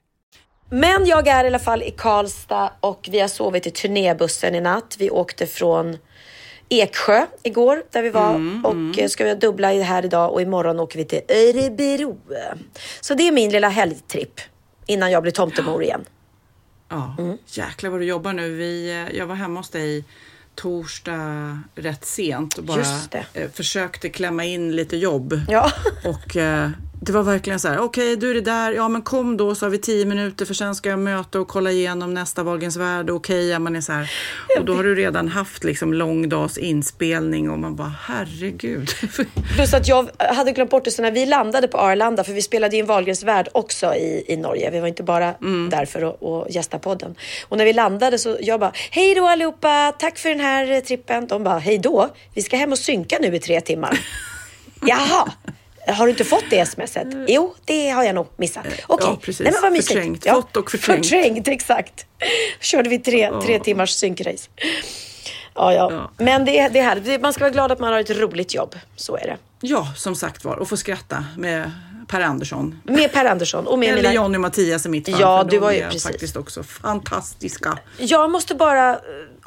[0.73, 4.61] Men jag är i alla fall i Karlstad och vi har sovit i turnébussen i
[4.61, 4.95] natt.
[4.99, 5.97] Vi åkte från
[6.69, 9.09] Eksjö igår där vi var mm, och mm.
[9.09, 12.17] ska vi dubbla här idag och imorgon åker vi till Örebro.
[13.01, 14.41] Så det är min lilla helgtripp
[14.85, 16.05] innan jag blir tomtemor igen.
[16.89, 17.37] Ja, mm.
[17.45, 18.55] jäklar vad du jobbar nu.
[18.55, 20.05] Vi, eh, jag var hemma hos dig
[20.55, 22.83] torsdag rätt sent och bara
[23.33, 25.41] eh, försökte klämma in lite jobb.
[25.49, 25.71] Ja.
[26.05, 26.69] och eh,
[27.03, 29.55] det var verkligen så här, okej okay, du är det där, ja men kom då
[29.55, 32.77] så har vi tio minuter för sen ska jag möta och kolla igenom nästa Wahlgrens
[32.77, 34.11] värld, okej, okay, ja, man är så här.
[34.59, 38.89] Och då har du redan haft liksom lång dags inspelning och man bara herregud.
[39.55, 42.41] Plus att jag hade glömt bort det så när vi landade på Arlanda, för vi
[42.41, 45.69] spelade in Wahlgrens värld också i, i Norge, vi var inte bara mm.
[45.69, 47.15] där för att, att gästa podden.
[47.47, 51.27] Och när vi landade så jag bara, hej då allihopa, tack för den här trippen.
[51.27, 53.99] De bara, hej då, vi ska hem och synka nu i tre timmar.
[54.81, 55.31] Jaha.
[55.87, 57.13] Har du inte fått det smset?
[57.13, 57.25] Mm.
[57.27, 58.65] Jo, det har jag nog missat.
[58.65, 59.07] Okej, okay.
[59.09, 59.39] ja, precis.
[59.39, 59.87] Nej, men vad mysigt.
[59.87, 60.25] Förträngt.
[60.25, 61.05] Ja, Fått och förträngt.
[61.05, 62.05] Förträngt, exakt.
[62.59, 63.41] Körde vi tre, ja.
[63.41, 64.49] tre timmars synkrace.
[65.55, 66.11] Ja, ja, ja.
[66.17, 67.21] Men det, det är härligt.
[67.21, 68.75] Man ska vara glad att man har ett roligt jobb.
[68.95, 69.37] Så är det.
[69.61, 70.55] Ja, som sagt var.
[70.55, 71.71] Och få skratta med
[72.07, 72.81] Per Andersson.
[72.83, 73.67] Med Per Andersson.
[73.67, 74.13] Och med Eller mina...
[74.13, 75.19] Johnny och Mattias i mitt fall.
[75.19, 76.03] Ja, du var ju precis.
[76.03, 77.77] faktiskt också fantastiska.
[77.97, 78.99] Jag måste bara eh,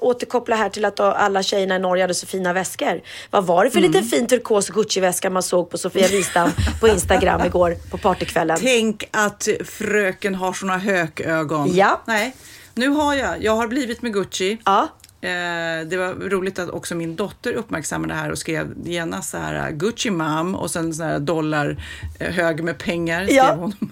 [0.05, 3.01] återkoppla här till att alla tjejerna i Norge hade så fina väskor.
[3.31, 3.91] Vad var det för mm.
[3.91, 6.51] liten fin turkos Gucci-väska man såg på Sofia Wistam
[6.81, 8.57] på Instagram igår på partykvällen?
[8.61, 11.75] Tänk att fröken har såna hökögon.
[11.75, 12.03] Ja.
[12.07, 12.37] Nej,
[12.75, 13.43] nu har jag.
[13.43, 14.59] Jag har blivit med Gucci.
[14.65, 14.89] Ja.
[15.25, 19.39] Eh, det var roligt att också min dotter uppmärksammade det här och skrev genast så
[19.39, 21.83] här Gucci mom och sen så här dollar
[22.21, 23.25] eh, hög med pengar.
[23.25, 23.55] Skrev ja.
[23.55, 23.75] hon.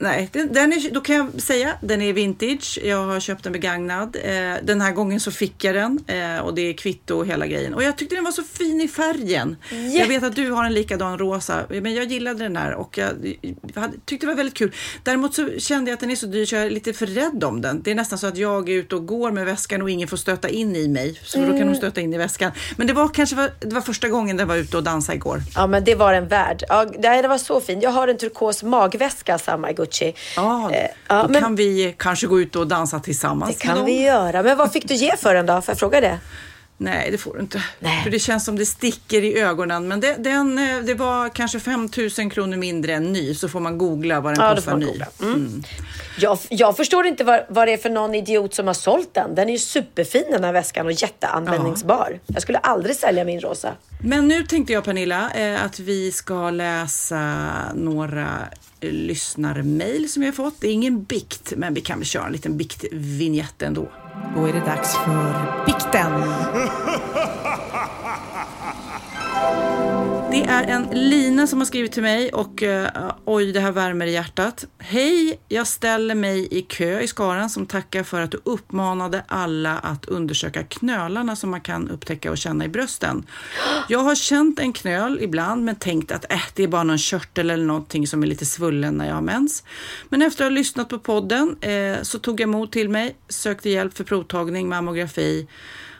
[0.00, 2.78] Nej, den, den är, då kan jag säga den är vintage.
[2.84, 4.16] Jag har köpt den begagnad.
[4.24, 7.46] Eh, den här gången så fick jag den eh, och det är kvitto och hela
[7.46, 7.74] grejen.
[7.74, 9.56] Och jag tyckte den var så fin i färgen.
[9.70, 9.96] Jätte.
[9.98, 13.36] Jag vet att du har en likadan rosa, men jag gillade den här och jag,
[13.74, 14.74] jag tyckte det var väldigt kul.
[15.02, 17.44] Däremot så kände jag att den är så dyr så jag är lite för rädd
[17.44, 17.82] om den.
[17.82, 20.16] Det är nästan så att jag är ute och går med väskan och ingen får
[20.16, 21.20] stöta in i mig.
[21.24, 21.50] Så mm.
[21.50, 22.52] då kan hon stöta in i väskan.
[22.76, 25.42] Men det var kanske det var första gången den var ute och dansade igår.
[25.54, 26.62] Ja, men det var en värd.
[26.68, 27.82] Ja, det var så fint.
[27.82, 30.14] Jag har en turkos magväska, samma Gucci.
[30.36, 33.56] Ja, eh, ja då men, kan vi kanske gå ut och dansa tillsammans.
[33.56, 34.42] Det kan vi göra.
[34.42, 35.52] Men vad fick du ge för den då?
[35.52, 36.18] Får jag fråga det?
[36.80, 37.64] Nej, det får du inte.
[37.80, 38.02] Nej.
[38.02, 39.88] För det känns som det sticker i ögonen.
[39.88, 43.60] Men det, den, eh, det var kanske 5 000 kronor mindre än ny, så får
[43.60, 45.02] man googla vad den ja, kostar ny.
[45.22, 45.34] Mm.
[45.34, 45.62] Mm.
[46.18, 49.34] Jag, jag, förstår inte vad, vad det är för någon idiot som har sålt den.
[49.34, 52.08] Den är ju superfin den här väskan och jätteanvändningsbar.
[52.10, 52.34] Ja.
[52.34, 53.72] Jag skulle aldrig sälja min rosa.
[54.02, 58.28] Men nu tänkte jag Pernilla eh, att vi ska läsa några
[58.80, 60.60] lyssnarmail som vi har fått.
[60.60, 63.88] Det är ingen bikt, men vi kan väl köra en liten biktvinjett ändå.
[64.34, 66.12] Då är det dags för bikten.
[70.38, 72.86] Det är en Lina som har skrivit till mig och uh,
[73.24, 74.64] oj, det här värmer i hjärtat.
[74.78, 79.78] Hej, jag ställer mig i kö i skaran som tackar för att du uppmanade alla
[79.78, 83.26] att undersöka knölarna som man kan upptäcka och känna i brösten.
[83.88, 87.50] Jag har känt en knöl ibland men tänkt att äh, det är bara någon körtel
[87.50, 89.64] eller någonting som är lite svullen när jag har mens.
[90.08, 93.70] Men efter att ha lyssnat på podden eh, så tog jag mod till mig, sökte
[93.70, 95.46] hjälp för provtagning, mammografi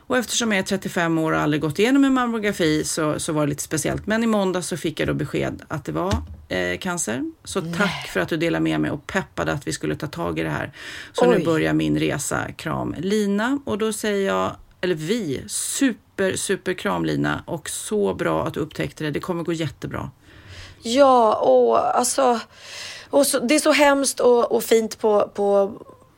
[0.09, 3.46] och eftersom jag är 35 år och aldrig gått igenom en mammografi så, så var
[3.46, 4.06] det lite speciellt.
[4.06, 6.14] Men i måndag så fick jag då besked att det var
[6.48, 7.32] eh, cancer.
[7.44, 10.38] Så tack för att du delade med mig och peppade att vi skulle ta tag
[10.38, 10.72] i det här.
[11.12, 11.38] Så Oj.
[11.38, 12.52] nu börjar min resa.
[12.52, 13.61] Kram Lina.
[13.64, 17.42] Och då säger jag, eller vi, super, super kram Lina.
[17.46, 19.11] Och så bra att du upptäckte det.
[19.11, 20.11] Det kommer gå jättebra.
[20.82, 22.40] Ja, och alltså...
[23.11, 25.72] Och så, det är så hemskt och, och fint på, på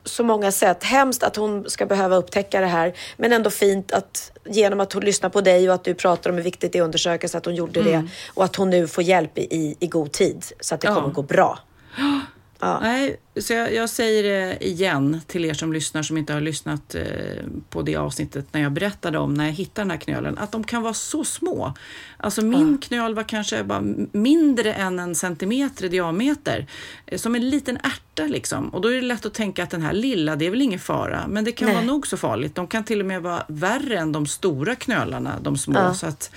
[0.04, 0.84] så många sätt.
[0.84, 5.04] Hemskt att hon ska behöva upptäcka det här, men ändå fint att genom att hon
[5.04, 7.38] lyssnar på dig och att du pratar om hur viktigt det är att undersöka så
[7.38, 10.44] att hon gjorde det och att hon nu får hjälp i, i, i god tid
[10.60, 10.94] så att det Ja.
[10.94, 11.58] kommer gå bra.
[12.60, 16.94] Nej, så jag, jag säger det igen till er som lyssnar som inte har lyssnat
[16.94, 17.02] eh,
[17.70, 20.64] på det avsnittet när jag berättade om när jag hittade den här knölen, att de
[20.64, 21.74] kan vara så små.
[22.16, 23.80] Alltså min knöl var kanske bara
[24.12, 26.66] mindre än en centimeter i diameter,
[27.06, 28.68] eh, som en liten ärta liksom.
[28.68, 30.80] Och då är det lätt att tänka att den här lilla, det är väl ingen
[30.80, 31.74] fara, men det kan Nej.
[31.74, 32.54] vara nog så farligt.
[32.54, 35.94] De kan till och med vara värre än de stora knölarna, de små.
[35.94, 36.30] Så att,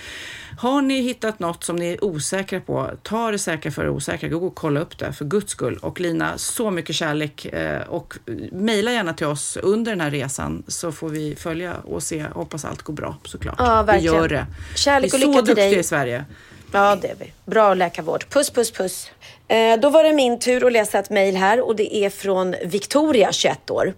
[0.58, 4.30] har ni hittat något som ni är osäkra på, ta det säkra för det osäkra.
[4.30, 5.78] Gå och kolla upp det för guds skull.
[5.82, 8.14] Och Lina, så mycket kärlek eh, och
[8.52, 12.26] mejla gärna till oss under den här resan så får vi följa och se.
[12.34, 13.56] Hoppas allt går bra såklart.
[13.58, 14.14] Ja, verkligen.
[14.14, 14.46] Vi gör det.
[14.76, 15.80] Kärlek vi är och så lycka till duktiga dig.
[15.80, 16.26] i Sverige.
[16.72, 17.34] Ja, det är vi.
[17.46, 18.26] Bra läkarvård.
[18.30, 19.12] Puss, puss, puss.
[19.48, 22.56] Eh, då var det min tur att läsa ett mejl här och det är från
[22.66, 23.94] Victoria, 21 år.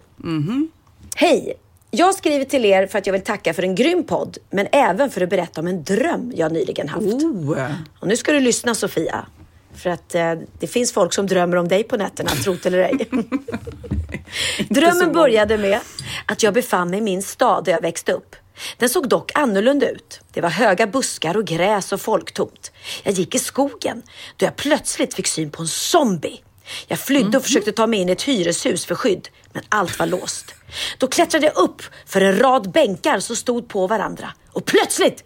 [1.15, 1.57] Hej!
[1.97, 5.09] Jag skriver till er för att jag vill tacka för en grym podd, men även
[5.09, 7.05] för att berätta om en dröm jag nyligen haft.
[7.05, 7.59] Oh.
[7.99, 9.25] Och nu ska du lyssna Sofia.
[9.75, 12.79] För att eh, det finns folk som drömmer om dig på nätterna, tro det eller
[12.79, 13.09] ej.
[14.69, 15.79] Drömmen började med
[16.25, 18.35] att jag befann mig i min stad där jag växte upp.
[18.77, 20.21] Den såg dock annorlunda ut.
[20.33, 22.71] Det var höga buskar och gräs och folktomt.
[23.03, 24.01] Jag gick i skogen
[24.37, 26.41] då jag plötsligt fick syn på en zombie.
[26.87, 30.05] Jag flydde och försökte ta mig in i ett hyreshus för skydd, men allt var
[30.05, 30.55] låst.
[30.97, 35.23] Då klättrade jag upp för en rad bänkar som stod på varandra och plötsligt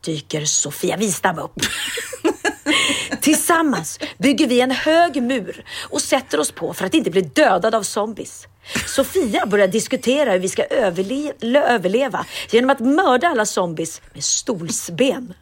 [0.00, 1.60] dyker Sofia Wistam upp.
[3.20, 7.76] Tillsammans bygger vi en hög mur och sätter oss på för att inte bli dödade
[7.76, 8.46] av zombies.
[8.86, 11.32] Sofia börjar diskutera hur vi ska överle
[11.68, 15.34] överleva genom att mörda alla zombies med stolsben.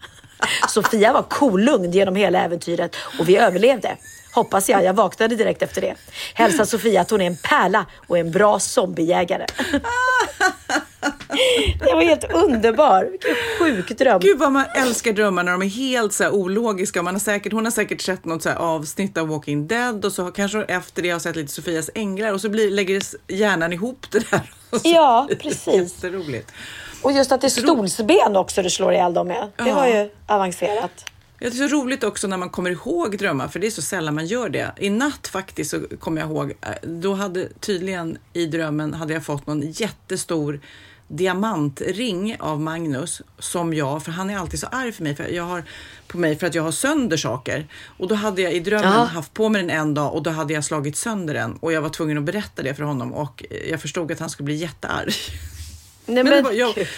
[0.69, 3.97] Sofia var kolugn genom hela äventyret och vi överlevde.
[4.37, 5.95] Hoppas jag, jag vaknade direkt efter det.
[6.35, 9.47] Hälsa Sofia att hon är en pärla och en bra zombiejägare.
[11.79, 13.09] Det var helt underbar.
[13.11, 14.21] Vilken sjuk dröm.
[14.21, 17.03] Gud vad man älskar drömmar när de är helt så här ologiska.
[17.03, 20.23] Man har säkert, hon har säkert sett något så avsnitt av Walking Dead och så
[20.23, 24.07] har kanske efter det har sett lite Sofias änglar och så blir, lägger hjärnan ihop
[24.11, 24.41] det där.
[24.83, 25.75] Ja, precis.
[26.05, 26.53] Jätteroligt.
[27.03, 29.51] Och just att det är stolsben också du slår ihjäl dem med.
[29.57, 31.05] Det var ju avancerat.
[31.39, 34.15] Det är så roligt också när man kommer ihåg drömmar, för det är så sällan
[34.15, 34.73] man gör det.
[34.79, 39.25] I natt faktiskt så kommer jag ihåg, eh, då hade tydligen i drömmen hade jag
[39.25, 40.61] fått någon jättestor
[41.09, 45.43] diamantring av Magnus som jag, för han är alltid så arg för mig, för jag
[45.43, 45.65] har,
[46.07, 47.67] på mig för att jag har sönder saker.
[47.99, 49.05] Och då hade jag i drömmen Ja.
[49.05, 51.83] haft på mig den en dag och då hade jag slagit sönder den och jag
[51.83, 55.13] var tvungen att berätta det för honom och jag förstod att han skulle bli jättearg.
[56.07, 56.89] Nej, Men men, jag,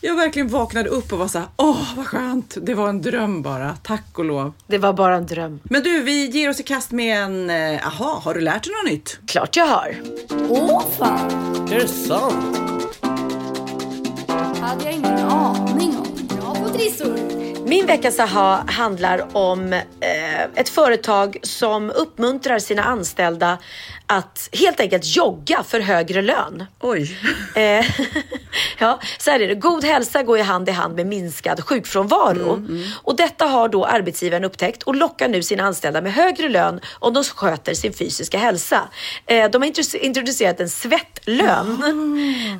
[0.00, 3.42] jag verkligen vaknade upp och var så här, åh vad skönt, det var en dröm
[3.42, 4.52] bara, tack och lov.
[4.66, 5.60] det var bara en dröm.
[5.62, 8.72] Men du, vi ger oss i kast med en, eh, aha, har du lärt dig
[8.84, 9.18] något nytt?
[9.26, 9.96] Klart jag har.
[10.48, 11.30] Åh fan,
[11.70, 12.58] Är det sant?
[14.60, 16.36] hade jag ingen aning om.
[16.40, 17.18] Bra på trissor.
[17.68, 23.58] Min veckans aha handlar om eh, ett företag som uppmuntrar sina anställda
[24.10, 26.64] att helt enkelt jogga för högre lön.
[26.80, 27.18] Oj.
[27.54, 27.86] Eh,
[28.78, 29.54] ja, så här är det.
[29.54, 32.66] God hälsa går ju hand i hand med minskad sjukfrånvaro.
[33.02, 37.14] Och detta har då arbetsgivaren upptäckt och lockar nu sina anställda med högre lön om
[37.14, 38.88] de sköter sin fysiska hälsa.
[39.26, 41.82] Eh, de har introdu- introducerat en svettlön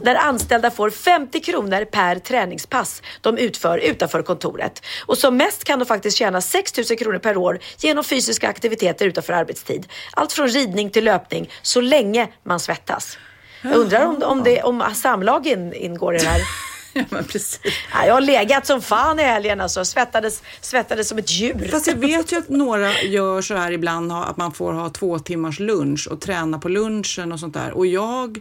[0.03, 4.83] där anställda får 50 kronor per träningspass de utför utanför kontoret.
[5.01, 9.07] Och som mest kan de faktiskt tjäna 6 000 kronor per år genom fysiska aktiviteter
[9.07, 9.87] utanför arbetstid.
[10.13, 13.19] Allt från ridning till löpning så länge man svettas.
[13.63, 16.41] Jag undrar om, om, det, om samlag in, ingår i det här.
[16.93, 17.61] ja, men precis.
[17.93, 19.85] Ja, jag har legat som fan i helgen alltså.
[19.85, 21.69] Svettades, svettades som ett djur.
[21.71, 25.19] Fast jag vet ju att några gör så här ibland, att man får ha två
[25.19, 27.73] timmars lunch och träna på lunchen och sånt där.
[27.73, 28.39] Och jag,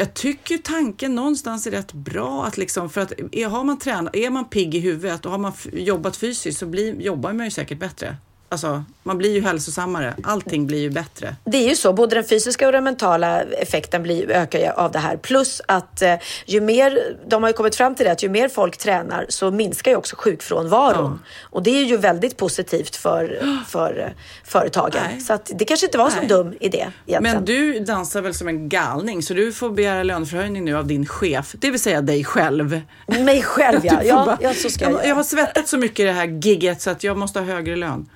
[0.00, 4.16] jag tycker tanken någonstans är rätt bra att liksom, för att är, har man tränat,
[4.16, 7.44] är man pigg i huvudet och har man f- jobbat fysiskt så blir, jobbar man
[7.46, 8.16] ju säkert bättre
[8.48, 10.14] alltså, man blir ju hälsosammare.
[10.24, 11.36] Allting blir ju bättre.
[11.44, 14.98] Det är ju så, både den fysiska och den mentala effekten blir, ökar av det
[14.98, 15.16] här.
[15.16, 16.14] Plus att eh,
[16.46, 19.50] ju mer, de har ju kommit fram till det, att ju mer folk tränar så
[19.50, 21.20] minskar ju också sjukfrånvaron.
[21.42, 24.12] Och det är ju väldigt positivt för, för eh,
[24.44, 25.02] företagen.
[25.10, 25.20] Nej.
[25.20, 26.26] Så att det kanske inte var så Nej.
[26.28, 27.36] dum idé egentligen.
[27.36, 31.06] Men du dansar väl som en galning så du får begära löneförhöjning nu av din
[31.06, 32.80] chef, det vill säga dig själv.
[33.06, 36.00] Mig själv ja, ja, bara- ja så ska jag, jag, jag har svettat så mycket
[36.00, 38.08] i det här gigget så att jag måste ha högre lön.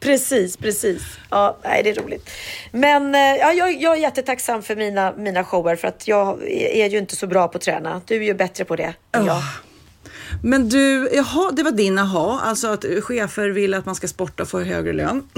[0.00, 1.02] Precis, precis.
[1.30, 2.30] Ja, nej, det är roligt.
[2.70, 6.88] Men eh, ja, jag, jag är jättetacksam för mina, mina shower för att jag är
[6.88, 8.00] ju inte så bra på att träna.
[8.06, 9.42] Du är ju bättre på det än jag.
[10.42, 14.42] Men du, jaha, det var din aha, alltså att chefer vill att man ska sporta
[14.42, 15.28] och få högre lön.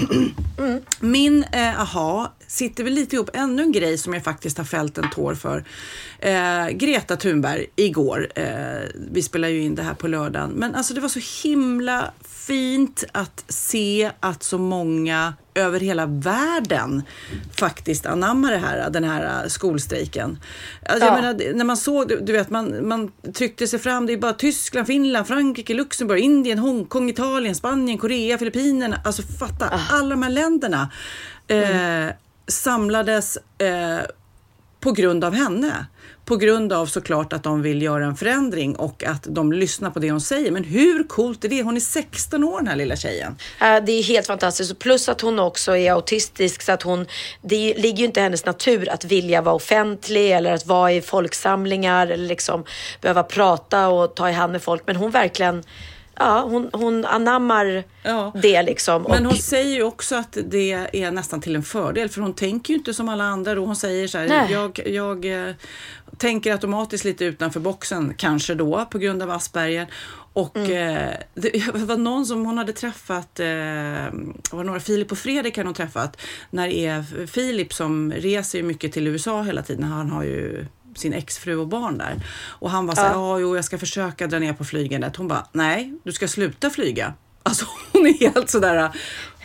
[0.99, 4.97] Min eh, aha sitter väl lite ihop ännu en grej som jag faktiskt har fällt
[4.97, 5.63] en tår för.
[6.19, 8.45] Eh, Greta Thunberg igår, eh,
[9.11, 12.11] vi spelar ju in det här på lördagen, men alltså det var så himla
[12.47, 17.03] fint att se att så många över hela världen
[17.59, 20.39] faktiskt anammar det här, den här skolstrejken.
[20.89, 21.21] Alltså, jag Ja.
[21.21, 24.33] menar, det- när man såg, du- vet, man, man tryckte sig fram, det är bara
[24.33, 29.01] Tyskland, Finland, Frankrike, Luxemburg, Indien, Hongkong, Italien, Spanien, Korea, Filippinerna.
[29.05, 30.89] Alltså fatta, alla de här länderna
[31.47, 32.13] eh,
[32.47, 33.99] samlades eh,
[34.85, 35.85] på grund av henne.
[36.25, 39.99] På grund av såklart att de vill göra en förändring och att de lyssnar på
[39.99, 40.51] det hon säger.
[40.51, 41.63] Men hur coolt är det?
[41.63, 43.35] Hon är 16 år den här lilla tjejen.
[43.61, 44.79] Äh, det är helt fantastiskt.
[44.79, 47.05] Plus att hon också är autistisk så att hon,
[47.41, 51.01] det ligger ju inte i hennes natur att vilja vara offentlig eller att vara i
[51.01, 52.63] folksamlingar eller liksom
[53.01, 54.83] behöva prata och ta i hand med folk.
[54.85, 55.63] Men hon verkligen,
[56.15, 58.31] ja, hon, hon anammar Ja.
[58.41, 59.03] det liksom.
[59.09, 62.33] Men och, hon säger ju också att det är nästan till en fördel för hon
[62.33, 64.51] tänker ju inte som alla andra och hon säger så här, Nej.
[64.51, 65.55] jag, jag eh,
[66.17, 69.87] tänker automatiskt lite utanför boxen kanske då på grund av Asperger.
[70.33, 70.71] Och Mm.
[70.97, 73.45] eh, det var någon som hon hade träffat, eh,
[74.51, 78.63] var några, Filip och Fredrik hade hon träffat, när det är Filip som reser ju
[78.63, 80.65] mycket till USA hela tiden, han har ju
[80.97, 82.15] sin exfru och barn där.
[82.47, 85.15] Och han var så här, ja, jo, jag ska försöka dra ner på flygandet.
[85.15, 87.13] Hon bara, nej, du ska sluta flyga.
[87.43, 88.91] Alltså hon är helt sådär,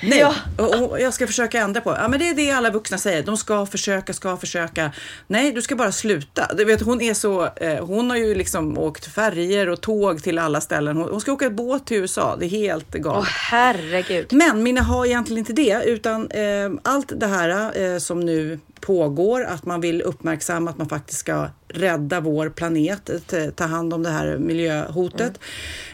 [0.02, 0.34] nej, Ja.
[0.58, 1.90] och, och jag ska försöka ändra på.
[1.90, 3.22] Ja, men det är det alla vuxna säger.
[3.22, 4.92] De ska försöka, ska försöka.
[5.26, 6.50] Nej, du ska bara sluta.
[6.56, 10.38] Du vet, hon är så, eh, hon har ju liksom åkt färger och tåg till
[10.38, 10.96] alla ställen.
[10.96, 12.36] Hon, hon ska åka båt till USA.
[12.40, 13.18] Det är helt galet.
[13.20, 14.26] Åh herregud.
[14.32, 19.44] Men mina har egentligen inte det, utan eh, allt det här eh, som nu pågår,
[19.44, 24.02] att man vill uppmärksamma att man faktiskt ska rädda vår planet, ta- ta hand om
[24.02, 25.32] det här miljöhotet.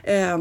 [0.02, 0.38] Eh,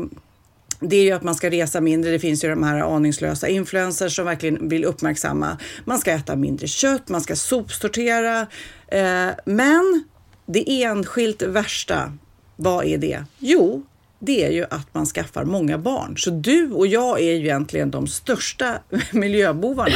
[0.90, 2.12] det är ju att man ska resa mindre.
[2.12, 5.58] Det finns ju de här aningslösa influencers som verkligen vill uppmärksamma.
[5.86, 8.48] Man ska äta mindre kött, man ska sopsortera.
[8.88, 10.04] Eh, men
[10.46, 12.14] det enskilt värsta,
[12.56, 13.24] vad är det?
[13.40, 13.84] Jo,
[14.20, 16.18] det är ju att man skaffar många barn.
[16.18, 18.80] Så du och jag är ju egentligen de största
[19.12, 19.96] miljöbovarna.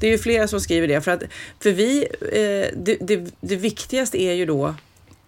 [0.00, 1.00] Det är ju flera som skriver det.
[1.00, 1.22] För, att,
[1.62, 4.74] för vi, eh, det, det, det viktigaste är ju då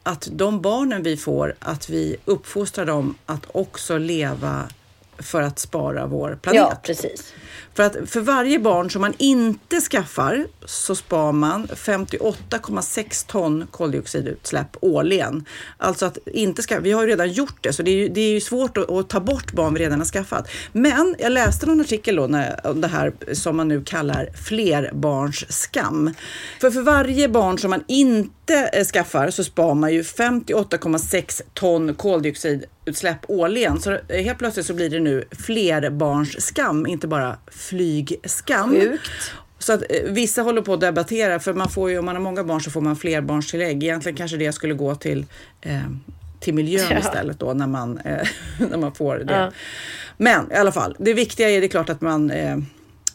[0.03, 4.69] att de barnen vi får, att vi uppfostrar dem att också leva
[5.23, 6.61] för att spara vår planet.
[6.61, 7.35] Ja, precis.
[7.75, 14.77] För att för varje barn som man inte skaffar så spar man 58,6 ton koldioxidutsläpp
[14.81, 15.45] årligen.
[15.79, 18.20] Alltså att inte ska, vi har ju redan gjort det, så det är ju, det
[18.20, 20.49] är ju svårt att, att ta bort barn vi redan har skaffat.
[20.73, 26.14] Men jag läste någon artikel då när, om det här som man nu kallar flerbarnsskam.
[26.61, 31.95] För för varje barn som man inte eh, skaffar så spar man ju 58,6 ton
[32.85, 33.80] koldioxidutsläpp årligen.
[33.80, 38.70] Så helt plötsligt så blir det nu flerbarnsskam, inte bara flygskam.
[38.70, 39.33] Sjukt.
[39.59, 42.22] Så att eh, vissa håller på att debattera, för man får ju, om man har
[42.22, 43.83] många barn så får man flerbarnstillägg.
[43.85, 45.26] Egentligen kanske det skulle gå till,
[45.61, 45.80] eh,
[46.41, 46.99] till miljön Ja.
[46.99, 48.28] istället då när man, eh,
[48.70, 49.33] när man får det.
[49.35, 49.53] Ja.
[50.16, 52.57] Men i alla fall, det viktiga är det klart att man eh,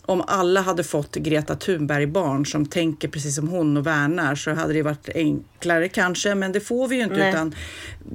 [0.08, 4.74] om alla hade fått Greta Thunberg-barn som tänker precis som hon och värnar så hade
[4.74, 7.16] det varit enklare kanske, men det får vi ju inte.
[7.16, 7.30] Nej.
[7.30, 7.55] Utan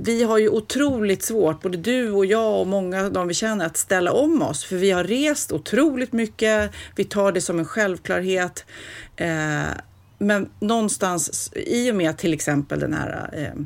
[0.02, 3.66] vi har ju otroligt svårt, både du och jag och många av de vi känner,
[3.66, 4.64] att ställa om oss.
[4.64, 8.64] För vi har rest otroligt mycket, vi tar det som en självklarhet.
[9.16, 9.62] Eh,
[10.18, 13.62] men någonstans, i och med till exempel den här eh,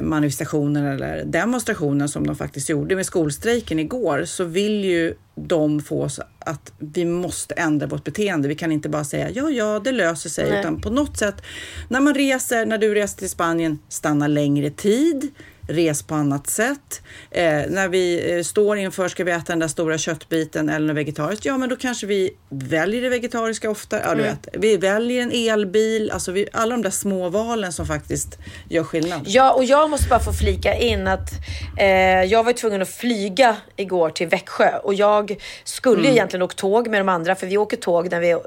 [0.00, 6.02] manifestationen eller demonstrationen som de faktiskt gjorde med skolstrejken igår så vill ju de få
[6.02, 8.48] oss att vi måste ändra vårt beteende.
[8.48, 10.60] Vi kan inte bara säga ja, ja, det löser sig, Nej.
[10.60, 11.42] utan på något sätt
[11.88, 15.30] när man reser, när du reser till Spanien, stanna längre tid.
[15.68, 17.02] Res på annat sätt.
[17.30, 20.96] Eh, när vi eh, står inför, ska vi äta den där stora köttbiten eller något
[20.96, 21.44] vegetariskt?
[21.44, 24.00] Ja, men då kanske vi väljer det vegetariska ofta.
[24.00, 24.24] Ja, du Mm.
[24.42, 24.48] vet.
[24.62, 26.10] Vi väljer en elbil.
[26.10, 28.38] Alltså vi, alla de där små valen som faktiskt
[28.68, 29.20] gör skillnad.
[29.26, 31.30] Ja, och jag måste bara få flika in att
[31.78, 31.86] eh,
[32.24, 36.12] jag var tvungen att flyga igår till Växjö och jag skulle Mm.
[36.12, 38.38] egentligen åkt tåg med de andra för vi åker tåg när vi eh,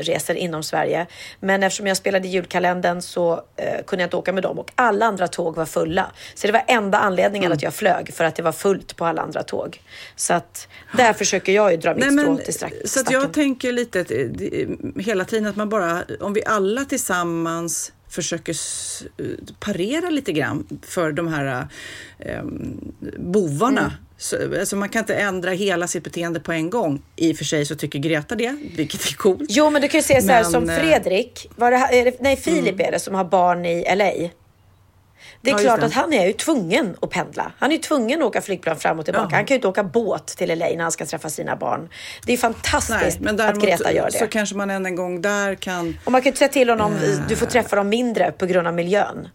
[0.00, 1.06] reser inom Sverige.
[1.40, 5.06] Men eftersom jag spelade julkalendern så eh, kunde jag inte åka med dem och alla
[5.06, 6.10] andra tåg var fulla.
[6.34, 7.56] Så det var enda anledningen Mm.
[7.56, 9.80] att jag flög för att det var fullt på alla andra tåg.
[10.16, 13.20] Så att där försöker jag ju dra mitt Nej, strå till strack, så att stacken.
[13.20, 14.66] jag tänker lite eh, det-
[15.02, 18.52] hela tiden att man bara, om vi alla tillsammans försöker
[19.18, 19.24] eh,
[19.60, 21.66] parera lite grann för de här
[22.18, 22.42] eh,
[23.18, 23.80] bovarna.
[23.80, 23.92] Mm.
[24.18, 27.02] Så, alltså man kan inte ändra hela sitt beteende på en gång.
[27.16, 29.42] I och för sig så tycker Greta det, vilket är coolt.
[29.48, 32.36] Jo, men du kan ju säga så här Men, som eh, Fredrik, var det, nej
[32.36, 34.28] Filip är det som har barn i LA.
[35.46, 35.86] Det är Ja, klart det.
[35.86, 37.52] att han är ju tvungen att pendla.
[37.58, 39.28] Han är ju tvungen att åka flygplan fram och tillbaka.
[39.30, 39.36] Ja.
[39.36, 41.88] Han kan ju inte åka båt till LA när han ska träffa sina barn.
[42.26, 44.18] Det är fantastiskt Nej, men att däremot Greta gör det.
[44.18, 45.98] så kanske man än en gång där kan...
[46.04, 46.94] Och man kan ju inte säga till honom,
[47.28, 49.28] du får träffa dem mindre på grund av miljön.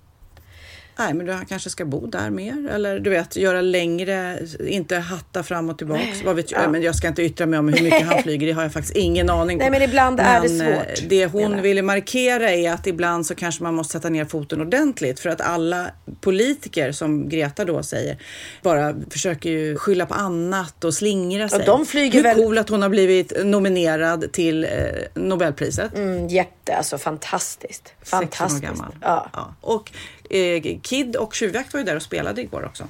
[1.06, 5.44] Nej, men du kanske ska bo där mer eller du vet göra längre, inte hatta
[5.44, 6.02] fram och tillbaks.
[6.14, 6.22] Nej.
[6.26, 6.62] Vad vet jag?
[6.64, 6.70] Ja.
[6.70, 8.96] Men jag ska inte yttra mig om hur mycket han flyger, det har jag faktiskt
[8.98, 9.72] ingen aning Nej, om.
[9.72, 11.62] men ibland är det Men, eh, svårt, Det hon jag.
[11.62, 15.42] ville markera är att ibland så kanske man måste sätta ner foten ordentligt för att
[15.42, 15.88] alla
[16.22, 18.18] politiker, som Greta då säger,
[18.62, 21.64] bara försöker ju skylla på annat och slingra sig.
[21.66, 24.70] de flyger hur väl- cool att hon har blivit nominerad till eh,
[25.16, 25.96] Nobelpriset.
[25.96, 27.94] Mm, jätte, alltså fantastiskt.
[28.02, 28.62] 16 år Fantastiskt.
[28.64, 28.96] gammal.
[29.02, 29.30] Ja.
[29.34, 29.56] Ja.
[29.62, 29.92] Och
[30.32, 32.88] eh, Kid och Tjuvjakt var ju där och spelade igår också.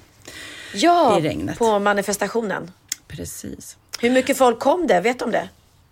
[0.73, 1.57] Ja, I regnet.
[1.57, 2.71] på manifestationen.
[3.07, 3.77] Precis.
[3.99, 5.01] Hur mycket folk kom det?
[5.01, 5.49] Vet du om det?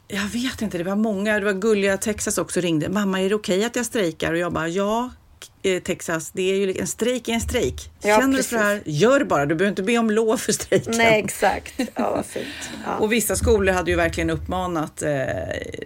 [0.07, 1.39] Jag vet inte, det var många.
[1.39, 2.89] Det var gulliga Texas också ringde.
[2.89, 4.33] Mamma, är det okej att jag strejkar?
[4.33, 5.09] Och jag bara, ja
[5.83, 7.89] Texas, det är ju en strejk är en strejk.
[8.01, 8.49] Ja, Känner du precis.
[8.49, 9.45] för det här, gör bara.
[9.45, 10.93] Du behöver inte be om lov för strejken.
[10.97, 11.73] Nej, exakt.
[11.95, 12.45] Ja, vad fint.
[12.85, 12.97] Ja.
[12.97, 15.09] Och vissa skolor hade ju verkligen uppmanat, eh,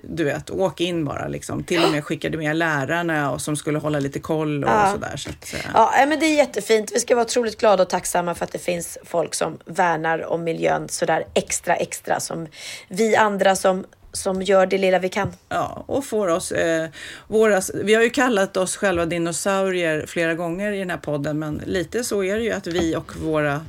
[0.03, 1.63] du vet, åk in bara liksom.
[1.63, 4.91] Till och med skickade med lärarna och som skulle hålla lite koll och Ja.
[4.93, 5.17] sådär.
[5.17, 6.91] Så att, eh, Ja, men det är jättefint.
[6.93, 10.43] Vi ska vara otroligt glada och tacksamma för att det finns folk som värnar om
[10.43, 12.47] miljön sådär extra, extra som
[12.87, 15.33] vi andra som, som gör det lilla vi kan.
[15.49, 16.51] Ja, och får oss...
[16.51, 16.89] Eh,
[17.27, 21.61] våra, vi har ju kallat oss själva dinosaurier flera gånger i den här podden, men
[21.65, 23.61] lite så är det ju att vi och våra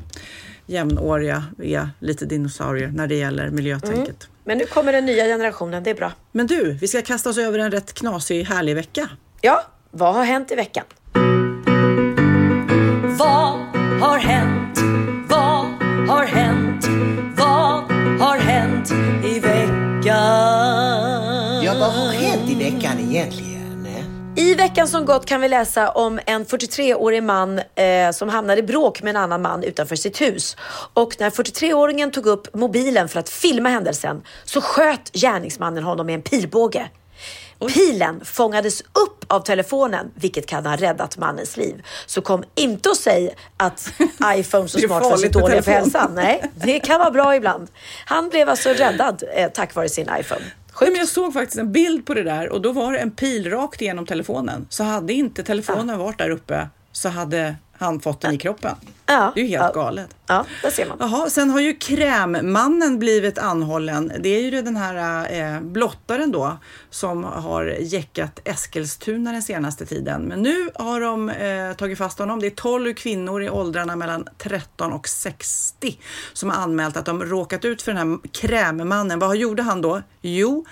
[0.66, 4.28] jämnåriga är lite dinosaurier när det gäller miljötänket.
[4.45, 6.12] Men nu kommer den nya generationen, det är bra.
[6.32, 9.09] Men du, vi ska kasta oss över en rätt knasig, härlig vecka.
[9.40, 10.84] Ja, vad har hänt i veckan?
[13.18, 13.61] Vad
[14.01, 14.78] har hänt?
[15.28, 15.64] Vad
[16.09, 16.43] har hänt?
[20.05, 21.65] Veckan?
[21.65, 23.55] Ja, vad har hänt i veckan egentligen?
[24.37, 28.63] I veckan som gått kan vi läsa om en 43-årig man eh, som hamnade i
[28.63, 30.57] bråk med en annan man utanför sitt hus.
[30.95, 36.15] Och när 43-åringen tog upp mobilen för att filma händelsen så sköt gärningsmannen honom med
[36.15, 36.89] en pilbåge.
[37.75, 41.83] Pilen fångades upp av telefonen, vilket kan ha räddat mannens liv.
[42.07, 43.93] Så kom inte och säg att
[44.37, 46.15] iPhones och smartphones är dåliga för hälsan.
[46.15, 47.69] Nej, det kan vara bra ibland.
[48.07, 50.45] Han blev alltså räddad eh, tack vare sin iPhone.
[50.81, 53.11] Nej, men jag såg faktiskt en bild på det där och då var det en
[53.11, 54.67] pil rakt igenom telefonen.
[54.69, 58.77] Så hade inte telefonen varit där uppe så hade han fått den i kroppen.
[59.07, 59.83] Ja, Det är ju helt ja.
[59.83, 60.16] galet.
[60.27, 60.97] Ja, där ser man.
[61.01, 64.12] Jaha, sen har ju krämmannen blivit anhållen.
[64.20, 66.57] Det är ju den här eh, blottaren då
[66.91, 70.22] som har jäckat Eskilstuna den senaste tiden.
[70.22, 72.41] Men nu har de eh, tagit fast honom.
[72.41, 75.99] Det är 12 kvinnor i åldrarna mellan 13 och 60
[76.33, 79.18] som har anmält att de råkat ut för den här krämmannen.
[79.18, 80.03] Vad gjorde han då?
[80.20, 80.66] Jo,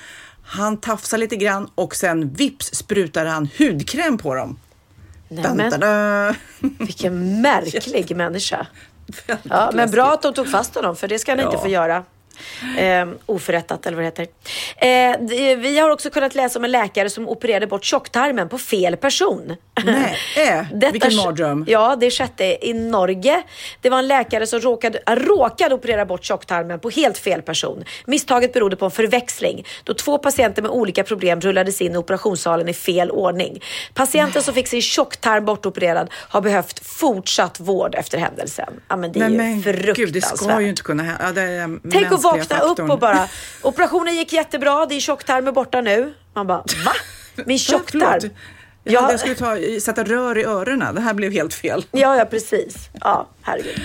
[0.44, 4.58] han tafsade lite grann och sen vips sprutade han hudkräm på dem.
[5.34, 6.76] Nej, Dun, men, dun, dun.
[6.86, 8.66] vilken märklig människa.
[9.42, 11.60] Ja, men bra att de tog fast honom, för det ska han inte Ja.
[11.60, 12.04] få göra.
[12.78, 14.26] Eh, oförrättat eller vad det heter.
[14.76, 18.96] Eh, vi har också kunnat läsa om en läkare som opererade bort tjocktarmen på fel
[18.96, 19.56] person.
[19.84, 20.16] Nej,
[20.82, 21.64] äh, vilken mardröm.
[21.68, 23.42] Ja, det skedde i Norge.
[23.80, 27.84] Det var en läkare som råkade, äh, råkade operera bort tjocktarmen på helt fel person.
[28.06, 32.68] Misstaget berodde på en förväxling då två patienter med olika problem rullades in i operationssalen
[32.68, 33.62] i fel ordning.
[33.94, 38.72] Patienten som fick sin tjocktarm bortopererad har behövt fortsatt vård efter händelsen.
[38.88, 39.96] Ja, men det är Nej ju men fruktansvärt.
[39.96, 41.24] gud, det ska ju inte kunna hända.
[41.24, 43.28] Ja, är Tänk att mänskliga vakna upp och bara,
[43.62, 46.14] operationen gick jättebra, din tjocktarm är borta nu.
[46.34, 46.92] Man bara, va?
[47.46, 48.20] Min tjocktarm?
[48.22, 48.30] Jag,
[48.84, 49.10] Ja.
[49.10, 50.94] jag skulle ta, sätta rör i öronen.
[50.94, 51.84] Det här blev helt fel.
[51.90, 52.76] Ja, ja precis.
[53.00, 53.80] Ja, herregud.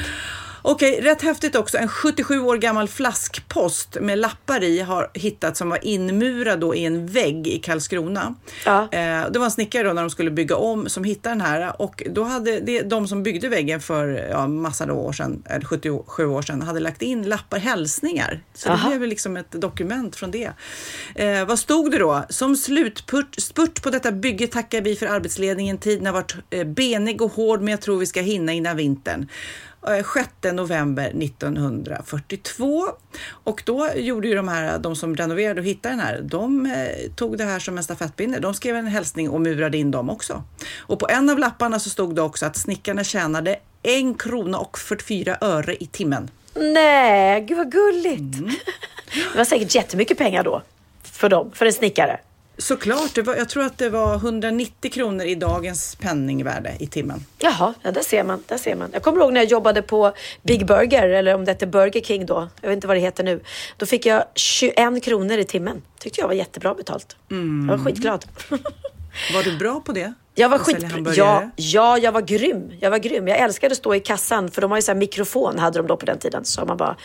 [0.70, 1.78] Okej, rätt häftigt också.
[1.78, 6.86] En 77 år gammal flaskpost med lappar i har hittats som var inmurad då i
[6.86, 8.36] en vägg i Karlskrona.
[8.66, 8.82] Ja.
[8.82, 11.82] Eh, det var en snickare då när de skulle bygga om som hittade den här
[11.82, 16.26] och då hade det, de som byggde väggen för ja, massa år sedan, eller 77
[16.26, 18.44] år sedan, hade lagt in lappar hälsningar.
[18.54, 18.90] Så Aha.
[18.90, 20.52] det blev liksom ett dokument från det.
[21.16, 22.24] Eh, vad stod det då?
[22.30, 25.78] Som slutspurt spurt på detta bygge tackar vi för arbetsledningen.
[25.78, 29.28] Tiden har varit eh, benig och hård men jag tror vi ska hinna innan vintern.
[29.90, 32.86] Eh, 6 november 1942
[33.32, 37.12] och då gjorde ju de här, de som renoverade och hittade den här, de eh,
[37.16, 38.40] tog det här som en stafettpinne.
[38.40, 40.44] De skrev en hälsning och murade in dem också.
[40.78, 44.78] Och på en av lapparna så stod det också att snickarna tjänade en krona och
[44.78, 46.30] 44 öre i timmen.
[46.56, 48.38] Nej, gud vad gulligt.
[49.32, 50.62] Det var säkert jättemycket pengar då.
[51.04, 52.20] För dem, för en snickare.
[52.58, 57.26] Såklart, det var, jag tror att det var 190 kronor i dagens penningvärde i timmen.
[57.40, 58.44] Jaha, ja, där ser man.
[58.48, 58.90] Där ser man.
[58.94, 62.26] Jag kommer ihåg när jag jobbade på Big Burger, eller om det hette Burger King
[62.26, 62.50] då.
[62.62, 63.40] Jag vet inte vad det heter nu.
[63.78, 65.82] Då fick jag 21 kronor i timmen.
[66.00, 67.16] Tyckte jag var jättebra betalt.
[67.30, 68.26] Jag var skitglad.
[69.34, 70.14] Var du bra på det?
[70.40, 70.86] Jag var skit...
[71.16, 72.72] Ja, ja, jag var grym.
[72.80, 73.28] Jag var grym.
[73.28, 75.98] Jag älskade att stå i kassan för de har ju så mikrofon hade de då
[75.98, 76.46] på den tiden.
[76.46, 76.96] Så man bara,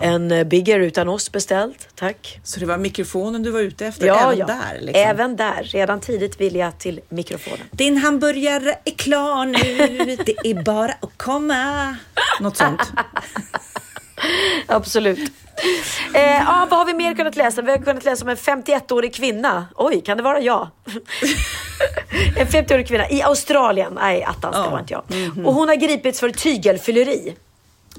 [0.00, 2.40] en eh, bigger utan ost beställt, tack.
[2.44, 4.46] Så det var mikrofonen du var ute efter Ja, även ja.
[4.46, 4.80] där?
[4.80, 5.02] Liksom.
[5.02, 5.62] Även där.
[5.62, 7.66] Redan tidigt ville jag till mikrofonen.
[7.70, 11.96] Din hamburgare är klar nu, det är bara att komma.
[12.40, 12.80] Något sånt.
[14.66, 15.32] Absolut.
[16.14, 17.62] Eh, ja, vad har vi mer kunnat läsa?
[17.62, 19.66] Vi har kunnat läsa om en 51-årig kvinna.
[19.76, 20.68] Oj, kan det vara jag?
[22.36, 23.92] en 50-årig kvinna i Australien.
[24.00, 24.70] Nej, attans, det Ja.
[24.70, 25.04] var inte jag.
[25.10, 25.46] Mhm.
[25.46, 27.34] Och hon har gripits för tygelfylleri.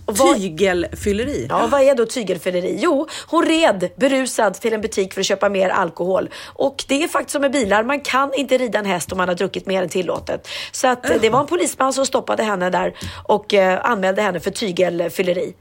[0.05, 1.45] Och vad- Tygelfylleri?
[1.49, 2.77] Ja, vad är då tygelfylleri?
[2.81, 6.29] Jo, hon red berusad till en butik för att köpa mer alkohol.
[6.45, 9.27] Och det är faktiskt som med bilar, man kan inte rida en häst om man
[9.27, 10.47] har druckit mer än tillåtet.
[10.71, 12.93] Så att eh, det var en polisman som stoppade henne där
[13.23, 15.53] och eh, anmälde henne för tygelfylleri.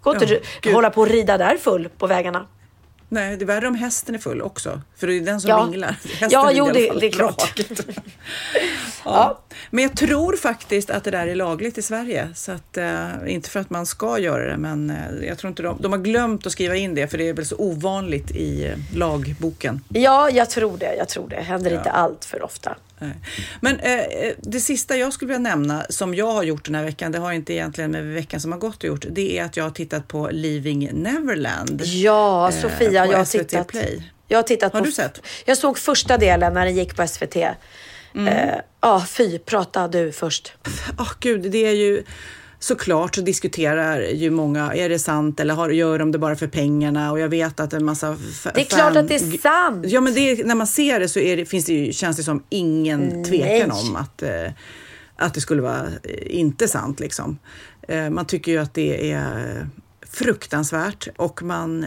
[0.00, 0.74] Går inte Ja, gud.
[0.74, 2.46] hålla på och rida där full på vägarna.
[3.10, 4.80] Nej, det är värre om hästen är full också.
[4.96, 5.64] För det är den som Ja.
[5.64, 5.90] vinglar.
[6.04, 7.40] Hästen Ja, jo, det- det är klart.
[7.58, 7.80] rakt.
[9.04, 9.38] ja.
[9.70, 12.28] Men jag tror faktiskt att det där är lagligt i Sverige.
[12.34, 15.62] Så att, eh, inte för att man ska göra det, men eh, jag tror inte
[15.62, 18.66] de, de har glömt att skriva in det för det är väl så ovanligt i
[18.66, 19.84] eh, lagboken.
[19.88, 20.94] Ja, jag tror det.
[20.94, 21.36] Jag tror det.
[21.40, 22.76] Händer inte allt för ofta.
[22.98, 23.14] Nej.
[23.60, 26.84] Men eh, eh, det sista jag skulle vilja nämna som jag har gjort den här
[26.84, 29.56] veckan, det har inte egentligen med veckan som har gått och gjort, det är att
[29.56, 31.82] jag har tittat på Living Neverland.
[31.84, 33.68] Ja, eh, Sofia, jag har SVT tittat.
[33.68, 34.12] Play.
[34.28, 34.86] Jag har tittat Har på...
[34.86, 35.22] du sett?
[35.44, 37.36] Jag såg första delen när den gick på SVT.
[38.14, 38.28] Mm.
[38.28, 39.38] Eh, Ja, fy.
[39.38, 40.52] Prata du först.
[40.98, 42.02] Åh gud, det är ju
[42.58, 46.46] såklart så diskuterar ju många, är det sant eller har, gör de det bara för
[46.46, 47.12] pengarna?
[47.12, 48.16] Och jag vet att en massa
[48.54, 49.84] Det är klart att det är sant.
[49.88, 52.16] Ja, men det är, när man ser det så är det, finns det ju, känns
[52.16, 53.88] det som ingen tvekan Nej.
[53.88, 54.52] om att, eh,
[55.16, 57.00] att det skulle vara eh, inte sant.
[57.00, 57.38] Liksom.
[57.88, 59.68] Eh, man tycker ju att det är
[60.10, 61.86] fruktansvärt och man,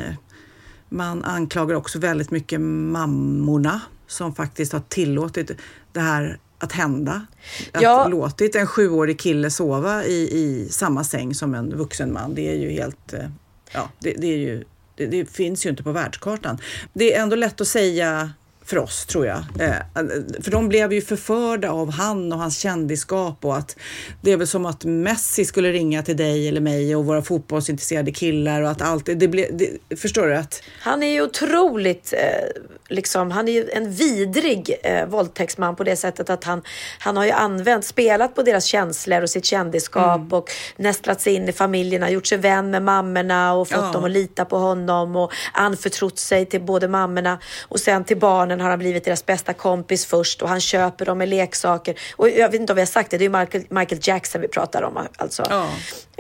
[0.90, 5.52] man anklagar också väldigt mycket mammorna som faktiskt har tillåtit
[5.92, 7.26] det här att hända.
[7.72, 8.08] Att Ja.
[8.08, 12.36] låtit en sjuårig kille sova i, i samma säng som en vuxen man.
[12.36, 13.14] Det är ju helt...
[13.14, 13.20] eh,
[13.74, 14.64] Ja, det, det är ju...
[14.96, 16.58] Det, det finns ju inte på världskartan.
[16.94, 18.32] Det är ändå lätt att säga
[18.66, 19.38] för oss, tror jag.
[19.60, 19.76] Eh,
[20.44, 23.76] för de blev ju förförda av han och hans kändisskap och att
[24.22, 28.12] det är väl som att Messi skulle ringa till dig eller mig och våra fotbollsintresserade
[28.12, 29.58] killar och att allt det blev...
[29.58, 30.36] Det, förstår du?
[30.36, 35.84] att Han är ju otroligt, eh, liksom, han är ju en vidrig eh, våldtäktsman på
[35.84, 36.62] det sättet att han,
[37.00, 40.28] han har ju använt, spelat på deras känslor och sitt kändisskap Mm.
[40.34, 43.92] och nästlat sig in i familjerna, gjort sig vän med mammorna och fått Ja.
[43.92, 48.61] dem att lita på honom och anförtrott sig till både mammorna och sen till barnen
[48.62, 52.00] har han blivit deras bästa kompis först och han köper dem med leksaker.
[52.16, 54.48] Och jag vet inte om vi har sagt det, det är Michael, Michael Jackson vi
[54.48, 55.44] pratar om alltså.
[55.50, 55.68] Ja.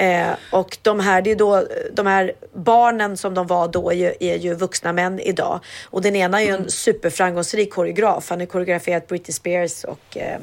[0.02, 3.96] Eh, och de här, det är då, de här barnen som de var då är
[3.96, 5.60] ju, är ju vuxna män idag.
[5.86, 8.30] Och den ena är ju en superframgångsrik koreograf.
[8.30, 10.38] Han har koreograferat Britney Spears och eh,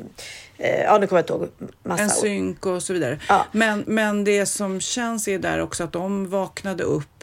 [0.59, 2.03] eh, ja, nu kommer jag inte ihåg massa.
[2.03, 3.19] En synk och så vidare.
[3.29, 3.47] Ja.
[3.53, 7.18] Men, men det som känns är där också att de vaknade upp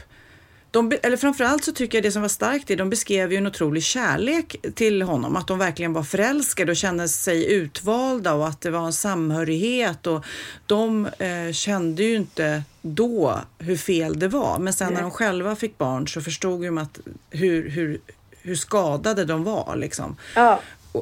[0.75, 3.47] de, eller framförallt så tycker jag det som var starkt är de beskrev ju en
[3.47, 5.35] otrolig kärlek till honom.
[5.35, 10.07] Att de verkligen var förälskade och kände sig utvalda och att det var en samhörighet.
[10.07, 10.25] Och
[10.65, 14.59] de eh, kände ju inte då hur fel det var.
[14.59, 16.99] Men sen när de själva fick barn så förstod de att
[17.29, 17.99] hur, hur,
[18.41, 19.75] hur skadade de var.
[19.75, 20.59] Liksom Ja.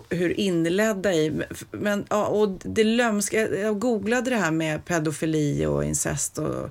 [0.09, 1.41] Hur inledda i...
[1.71, 6.37] Men, ja, och det lömska, jag- googlade det här med pedofili och incest.
[6.37, 6.69] Och,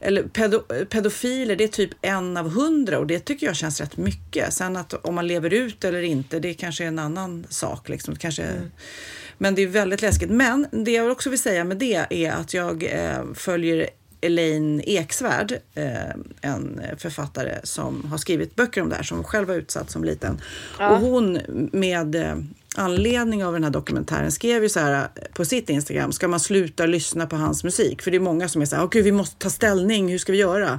[0.00, 0.60] eller pedo,
[0.90, 4.52] pedofiler, det är typ en av hundra och det tycker jag känns rätt mycket.
[4.52, 7.88] Sen att om man lever ut eller inte, det kanske är en annan sak.
[7.88, 8.16] Liksom.
[8.16, 8.46] Kanske,
[9.38, 10.30] Men det är väldigt läskigt.
[10.30, 13.88] Men det jag också vill säga med det är att jag eh, följer
[14.20, 19.54] Elaine Eksvärd, eh, en författare som har skrivit böcker om det här, som själv var
[19.54, 20.40] utsatt som liten.
[20.78, 20.90] Ja.
[20.90, 21.38] Och hon
[21.72, 22.36] med eh,
[22.78, 26.40] anledning av den här dokumentären skrev ju så här eh, på sitt Instagram, ska man
[26.40, 28.02] sluta lyssna på hans musik?
[28.02, 30.32] För det är många som är så här, okej vi måste ta ställning, hur ska
[30.32, 30.78] vi göra?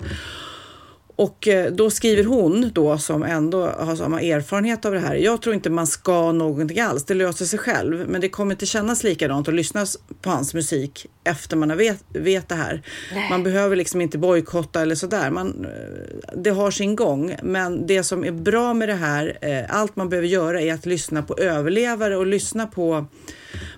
[1.19, 5.15] Och eh, då skriver hon då som ändå har samma erfarenhet av det här.
[5.15, 7.05] Jag tror inte man ska någonting alls.
[7.05, 8.09] Det löser sig själv.
[8.09, 9.85] Men det kommer inte kännas likadant att lyssna
[10.21, 12.81] på hans musik efter man har vet, vet det här.
[13.13, 13.29] Nej.
[13.29, 15.29] Man behöver liksom inte bojkotta eller sådär.
[15.29, 17.35] Man, eh, det har sin gång.
[17.43, 20.85] Men det som är bra med det här, eh, allt man behöver göra är att
[20.85, 23.05] lyssna på överlevare och lyssna på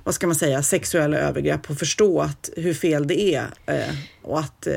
[0.04, 3.48] vad ska man säga, sexuella övergrepp och förstå att, hur fel det är.
[4.22, 4.68] Och att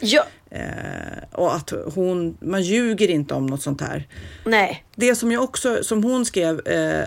[0.00, 0.24] Ja.
[0.54, 4.08] Eh, och att hon, man ljuger inte om något sånt här.
[4.44, 4.84] Nej.
[4.96, 7.04] Det som jag också, som hon skrev eh,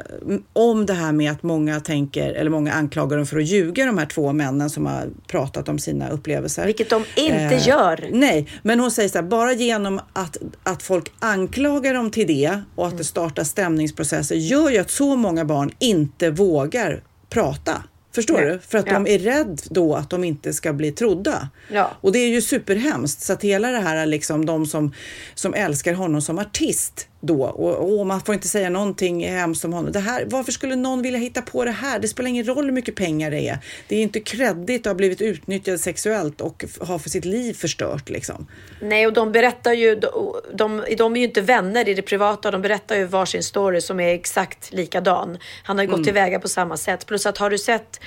[0.53, 3.97] om det här med att många tänker, eller många anklagar dem för att ljuga, de
[3.97, 6.65] här två männen som har pratat om sina upplevelser.
[6.65, 8.09] Vilket de inte Eh, gör.
[8.11, 12.59] Nej, men hon säger så här, bara genom att, att folk anklagar dem till det
[12.75, 12.97] och att Mm.
[12.97, 17.83] det startar stämningsprocesser gör ju att så många barn inte vågar prata.
[18.16, 18.45] Förstår Nej.
[18.45, 18.59] du?
[18.59, 18.93] För att Ja.
[18.93, 21.49] de är rädda då att de inte ska bli trodda.
[21.72, 21.91] Ja.
[22.01, 23.22] Och det är ju superhemskt.
[23.22, 24.93] Så att hela det här, liksom de som,
[25.36, 29.74] som älskar honom som artist då och, och man får inte säga någonting hemskt om
[29.74, 29.91] honom.
[29.91, 31.99] Det här, varför skulle någon vilja hitta på det här?
[31.99, 33.59] Det spelar ingen roll hur mycket pengar det är.
[33.88, 38.09] Det är inte kreddigt att ha blivit utnyttjad sexuellt och ha för sitt liv förstört
[38.09, 38.47] liksom.
[38.82, 42.51] Nej, och de berättar ju, de, de, de är ju inte vänner i det privata,
[42.51, 45.38] de berättar ju varsin story som är exakt likadan.
[45.63, 46.05] Han har ju gått Mm.
[46.05, 47.05] tillväga på samma sätt.
[47.05, 47.99] Plus att har du sett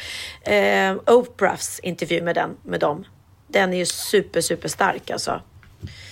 [0.42, 3.04] eh, Oprahs intervju med, den, med dem?
[3.50, 5.40] Den är ju super, super stark alltså.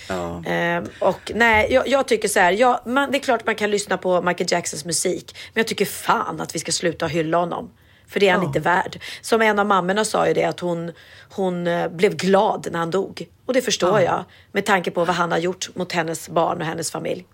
[0.07, 0.45] Ja.
[0.45, 3.71] Eh, och nej, jag, jag tycker så här, ja, man, det är klart man kan
[3.71, 7.69] lyssna på Michael Jacksons musik, men jag tycker fan att vi ska sluta hylla honom.
[8.09, 8.47] För det är han Ja.
[8.47, 8.99] inte värd.
[9.21, 10.91] Som en av mammorna sa ju det att hon,
[11.29, 13.27] hon eh, blev glad när han dog.
[13.45, 14.05] Och det förstår Ja.
[14.05, 17.25] jag med tanke på vad han har gjort mot hennes barn och hennes familj.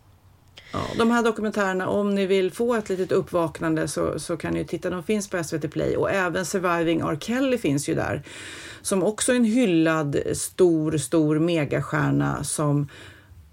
[0.74, 4.66] Ja, de här dokumentärerna, om ni vill få ett litet uppvaknande så, så kan ni
[4.66, 4.90] titta.
[4.90, 7.18] De finns på SVT Play och även Surviving R.
[7.22, 8.24] Kelly finns ju där.
[8.82, 12.88] Som också är en hyllad stor, stor megastjärna som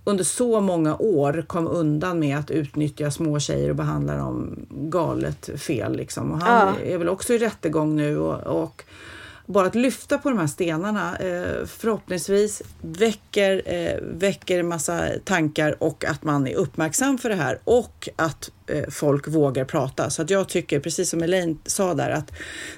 [0.05, 5.51] under så många år kom undan med att utnyttja små tjejer och behandla dem galet
[5.61, 5.97] fel.
[5.97, 6.33] Liksom.
[6.33, 6.85] Och han Ja.
[6.93, 8.85] är väl också i rättegång nu och, och
[9.51, 15.83] bara att lyfta på de här stenarna eh, förhoppningsvis väcker, eh, väcker en massa tankar
[15.83, 20.11] och att man är uppmärksam för det här och att eh, folk vågar prata.
[20.11, 22.33] Så att jag tycker, precis som Elaine sa där, att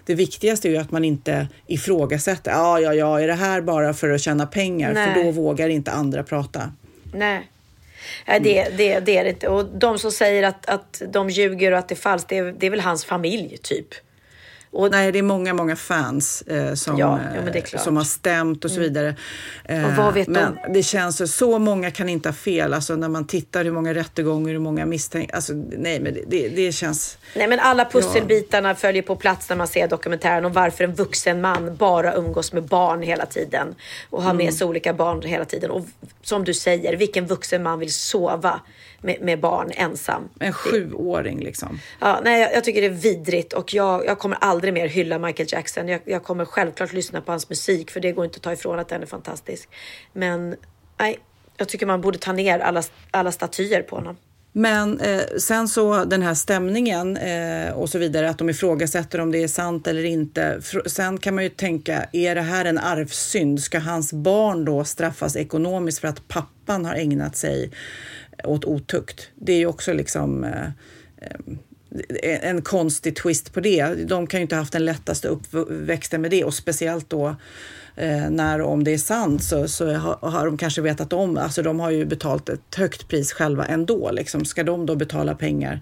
[0.05, 2.51] det viktigaste är ju att man inte ifrågasätter.
[2.51, 4.93] Ja, ja, ja, är det här bara för att tjäna pengar?
[4.93, 5.15] Nej.
[5.15, 6.73] För då vågar inte andra prata.
[7.15, 7.49] Nej.
[8.27, 9.49] Nej, det, det, det är det inte.
[9.49, 12.55] Och de som säger att, att de ljuger och att det är falskt, det är,
[12.59, 13.89] det är väl hans familj typ.
[14.73, 17.47] Och, Nej, det är många, många fans eh, som, Ja, ja, eh.
[17.47, 17.63] Mm.
[17.79, 19.15] som har stämt och så vidare.
[19.65, 20.73] Eh, Och vad vet men de?
[20.73, 22.75] det känns så, många kan inte ha fel.
[22.75, 25.35] Alltså när man tittar hur många rättegångar, hur många misstänkta.
[25.37, 27.19] Alltså nej, men det, det, känns...
[27.37, 31.41] Nej men alla pusselbitarna följer på plats när man ser dokumentären om varför en vuxen
[31.41, 33.75] man bara umgås med barn hela tiden
[34.11, 34.45] och har Mm.
[34.47, 35.71] med sig olika barn hela tiden.
[35.71, 35.87] Och
[36.23, 38.61] som du säger, vilken vuxen man vill sova
[39.03, 40.29] med, med barn ensam?
[40.41, 41.81] En sjuåring liksom.
[42.01, 45.19] Ja, nej, jag, jag tycker det är vidrigt och jag, jag kommer aldrig mer hylla
[45.19, 45.89] Michael Jackson.
[45.89, 48.79] Jag, jag kommer självklart lyssna på hans musik för det går inte att ta ifrån
[48.79, 49.69] att den är fantastisk.
[50.13, 50.57] Men
[50.99, 51.19] nej,
[51.57, 54.17] jag tycker man borde ta ner alla, alla statyer på honom.
[54.55, 59.33] Men eh, sen så den här stämningen eh, och så vidare, att de ifrågasätter om
[59.33, 60.59] det är sant eller inte.
[60.61, 63.61] Fr- sen kan man ju tänka, är det här en arvsynd?
[63.61, 67.71] Ska hans barn då straffas ekonomiskt för att pappan har ägnat sig
[68.45, 69.29] åt otukt?
[69.35, 70.67] Det är ju också liksom eh,
[72.23, 74.09] eh, en konstig twist på det.
[74.09, 77.37] De kan ju inte ha haft den lättaste uppväxten med det och speciellt då
[77.97, 81.63] eh, när om det är sant så, så har, har de kanske vetat om, alltså
[81.63, 84.45] de har ju betalt ett högt pris själva ändå, liksom.
[84.45, 85.81] ska de då betala pengar?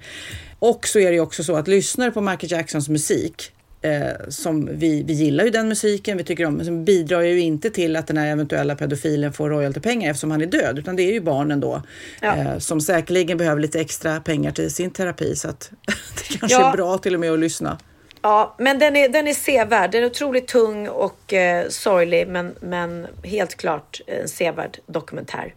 [0.58, 3.52] Och så är det ju också så att lyssnare på Michael Jacksons musik
[3.82, 7.40] Eh, som vi, vi gillar ju den musiken, vi tycker om, men som bidrar ju
[7.40, 11.02] inte till att den här eventuella pedofilen får royaltypengar eftersom han är död, utan det
[11.02, 11.82] är ju barnen då
[12.20, 12.36] Ja.
[12.36, 15.70] eh, som säkerligen behöver lite extra pengar till sin terapi, så att
[16.28, 16.72] det kanske Ja.
[16.72, 17.78] är bra till och med att lyssna.
[18.22, 19.90] Ja, men den är, den är sevärd.
[19.92, 25.54] Den är otroligt tung och eh, sorglig, men, men helt klart en sevärd dokumentär.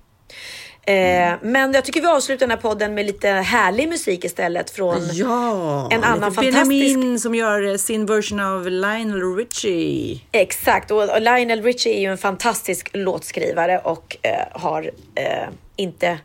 [0.86, 5.10] Eh, Men jag tycker vi avslutar den här podden med lite härlig musik istället från
[5.14, 6.70] Ja, en annan fantastisk...
[6.70, 10.20] Benjamin som gör eh, sin version av Lionel Richie.
[10.32, 16.20] Exakt, och Lionel Richie är ju en fantastisk låtskrivare och eh, har eh, inte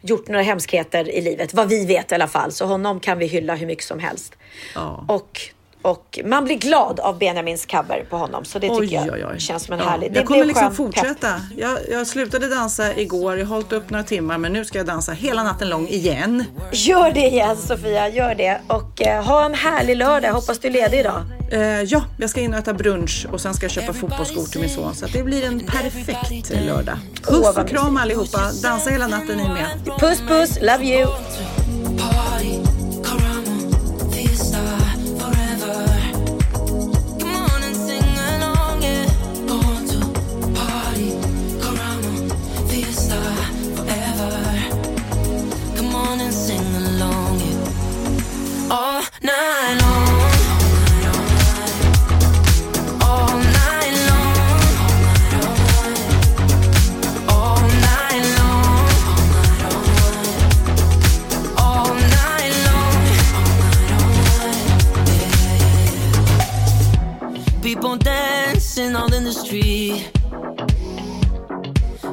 [0.00, 2.52] gjort några hemskheter i livet, vad vi vet i alla fall.
[2.52, 4.36] Så honom kan vi hylla hur mycket som helst.
[4.74, 5.04] Ja.
[5.08, 5.40] Och
[5.82, 8.44] Och man blir glad av Benjamins cover på honom.
[8.44, 9.40] Så det tycker Oj, jag oj, oj.
[9.40, 10.12] känns som en Ja, härlig...
[10.12, 11.28] Det jag kommer liksom fortsätta.
[11.56, 14.86] Jag, jag slutade dansa igår, jag har hållit upp några timmar men nu ska jag
[14.86, 16.44] dansa hela natten lång igen.
[16.72, 18.60] Gör det igen Sofia, gör det.
[18.66, 20.32] Och eh, ha en härlig lördag.
[20.32, 21.22] Hoppas du är ledig idag.
[21.52, 24.60] Eh, ja, jag ska in och äta brunch och sen ska jag köpa fotbollsskor till
[24.60, 26.98] min son så att det blir en perfekt lördag.
[27.22, 29.68] Puss vad och kram allihopa, dansa hela natten ni med.
[30.00, 31.06] Puss puss, love you.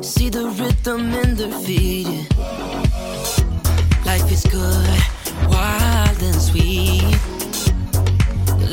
[0.02, 2.08] See the rhythm in their feet.
[4.06, 5.17] Life is good,
[5.58, 7.18] wild and sweet.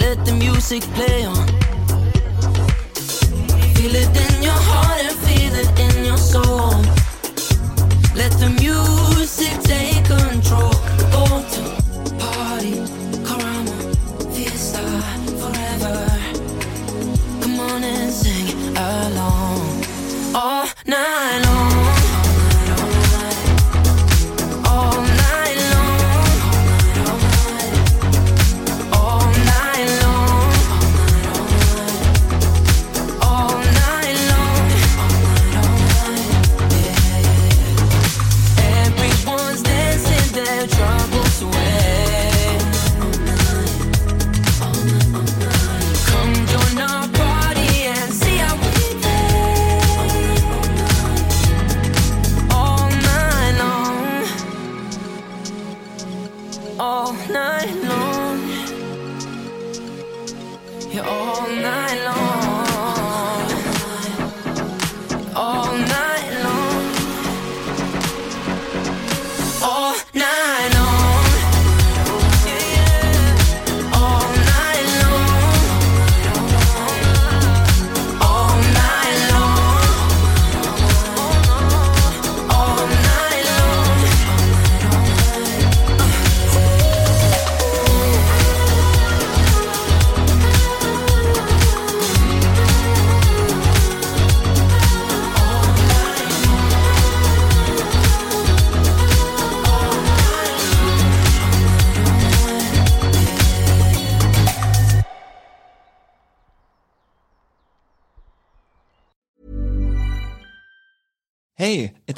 [0.02, 1.46] Let the music play on.
[3.74, 6.74] Feel it in your heart and feel it in your soul.
[8.20, 9.93] Let the music take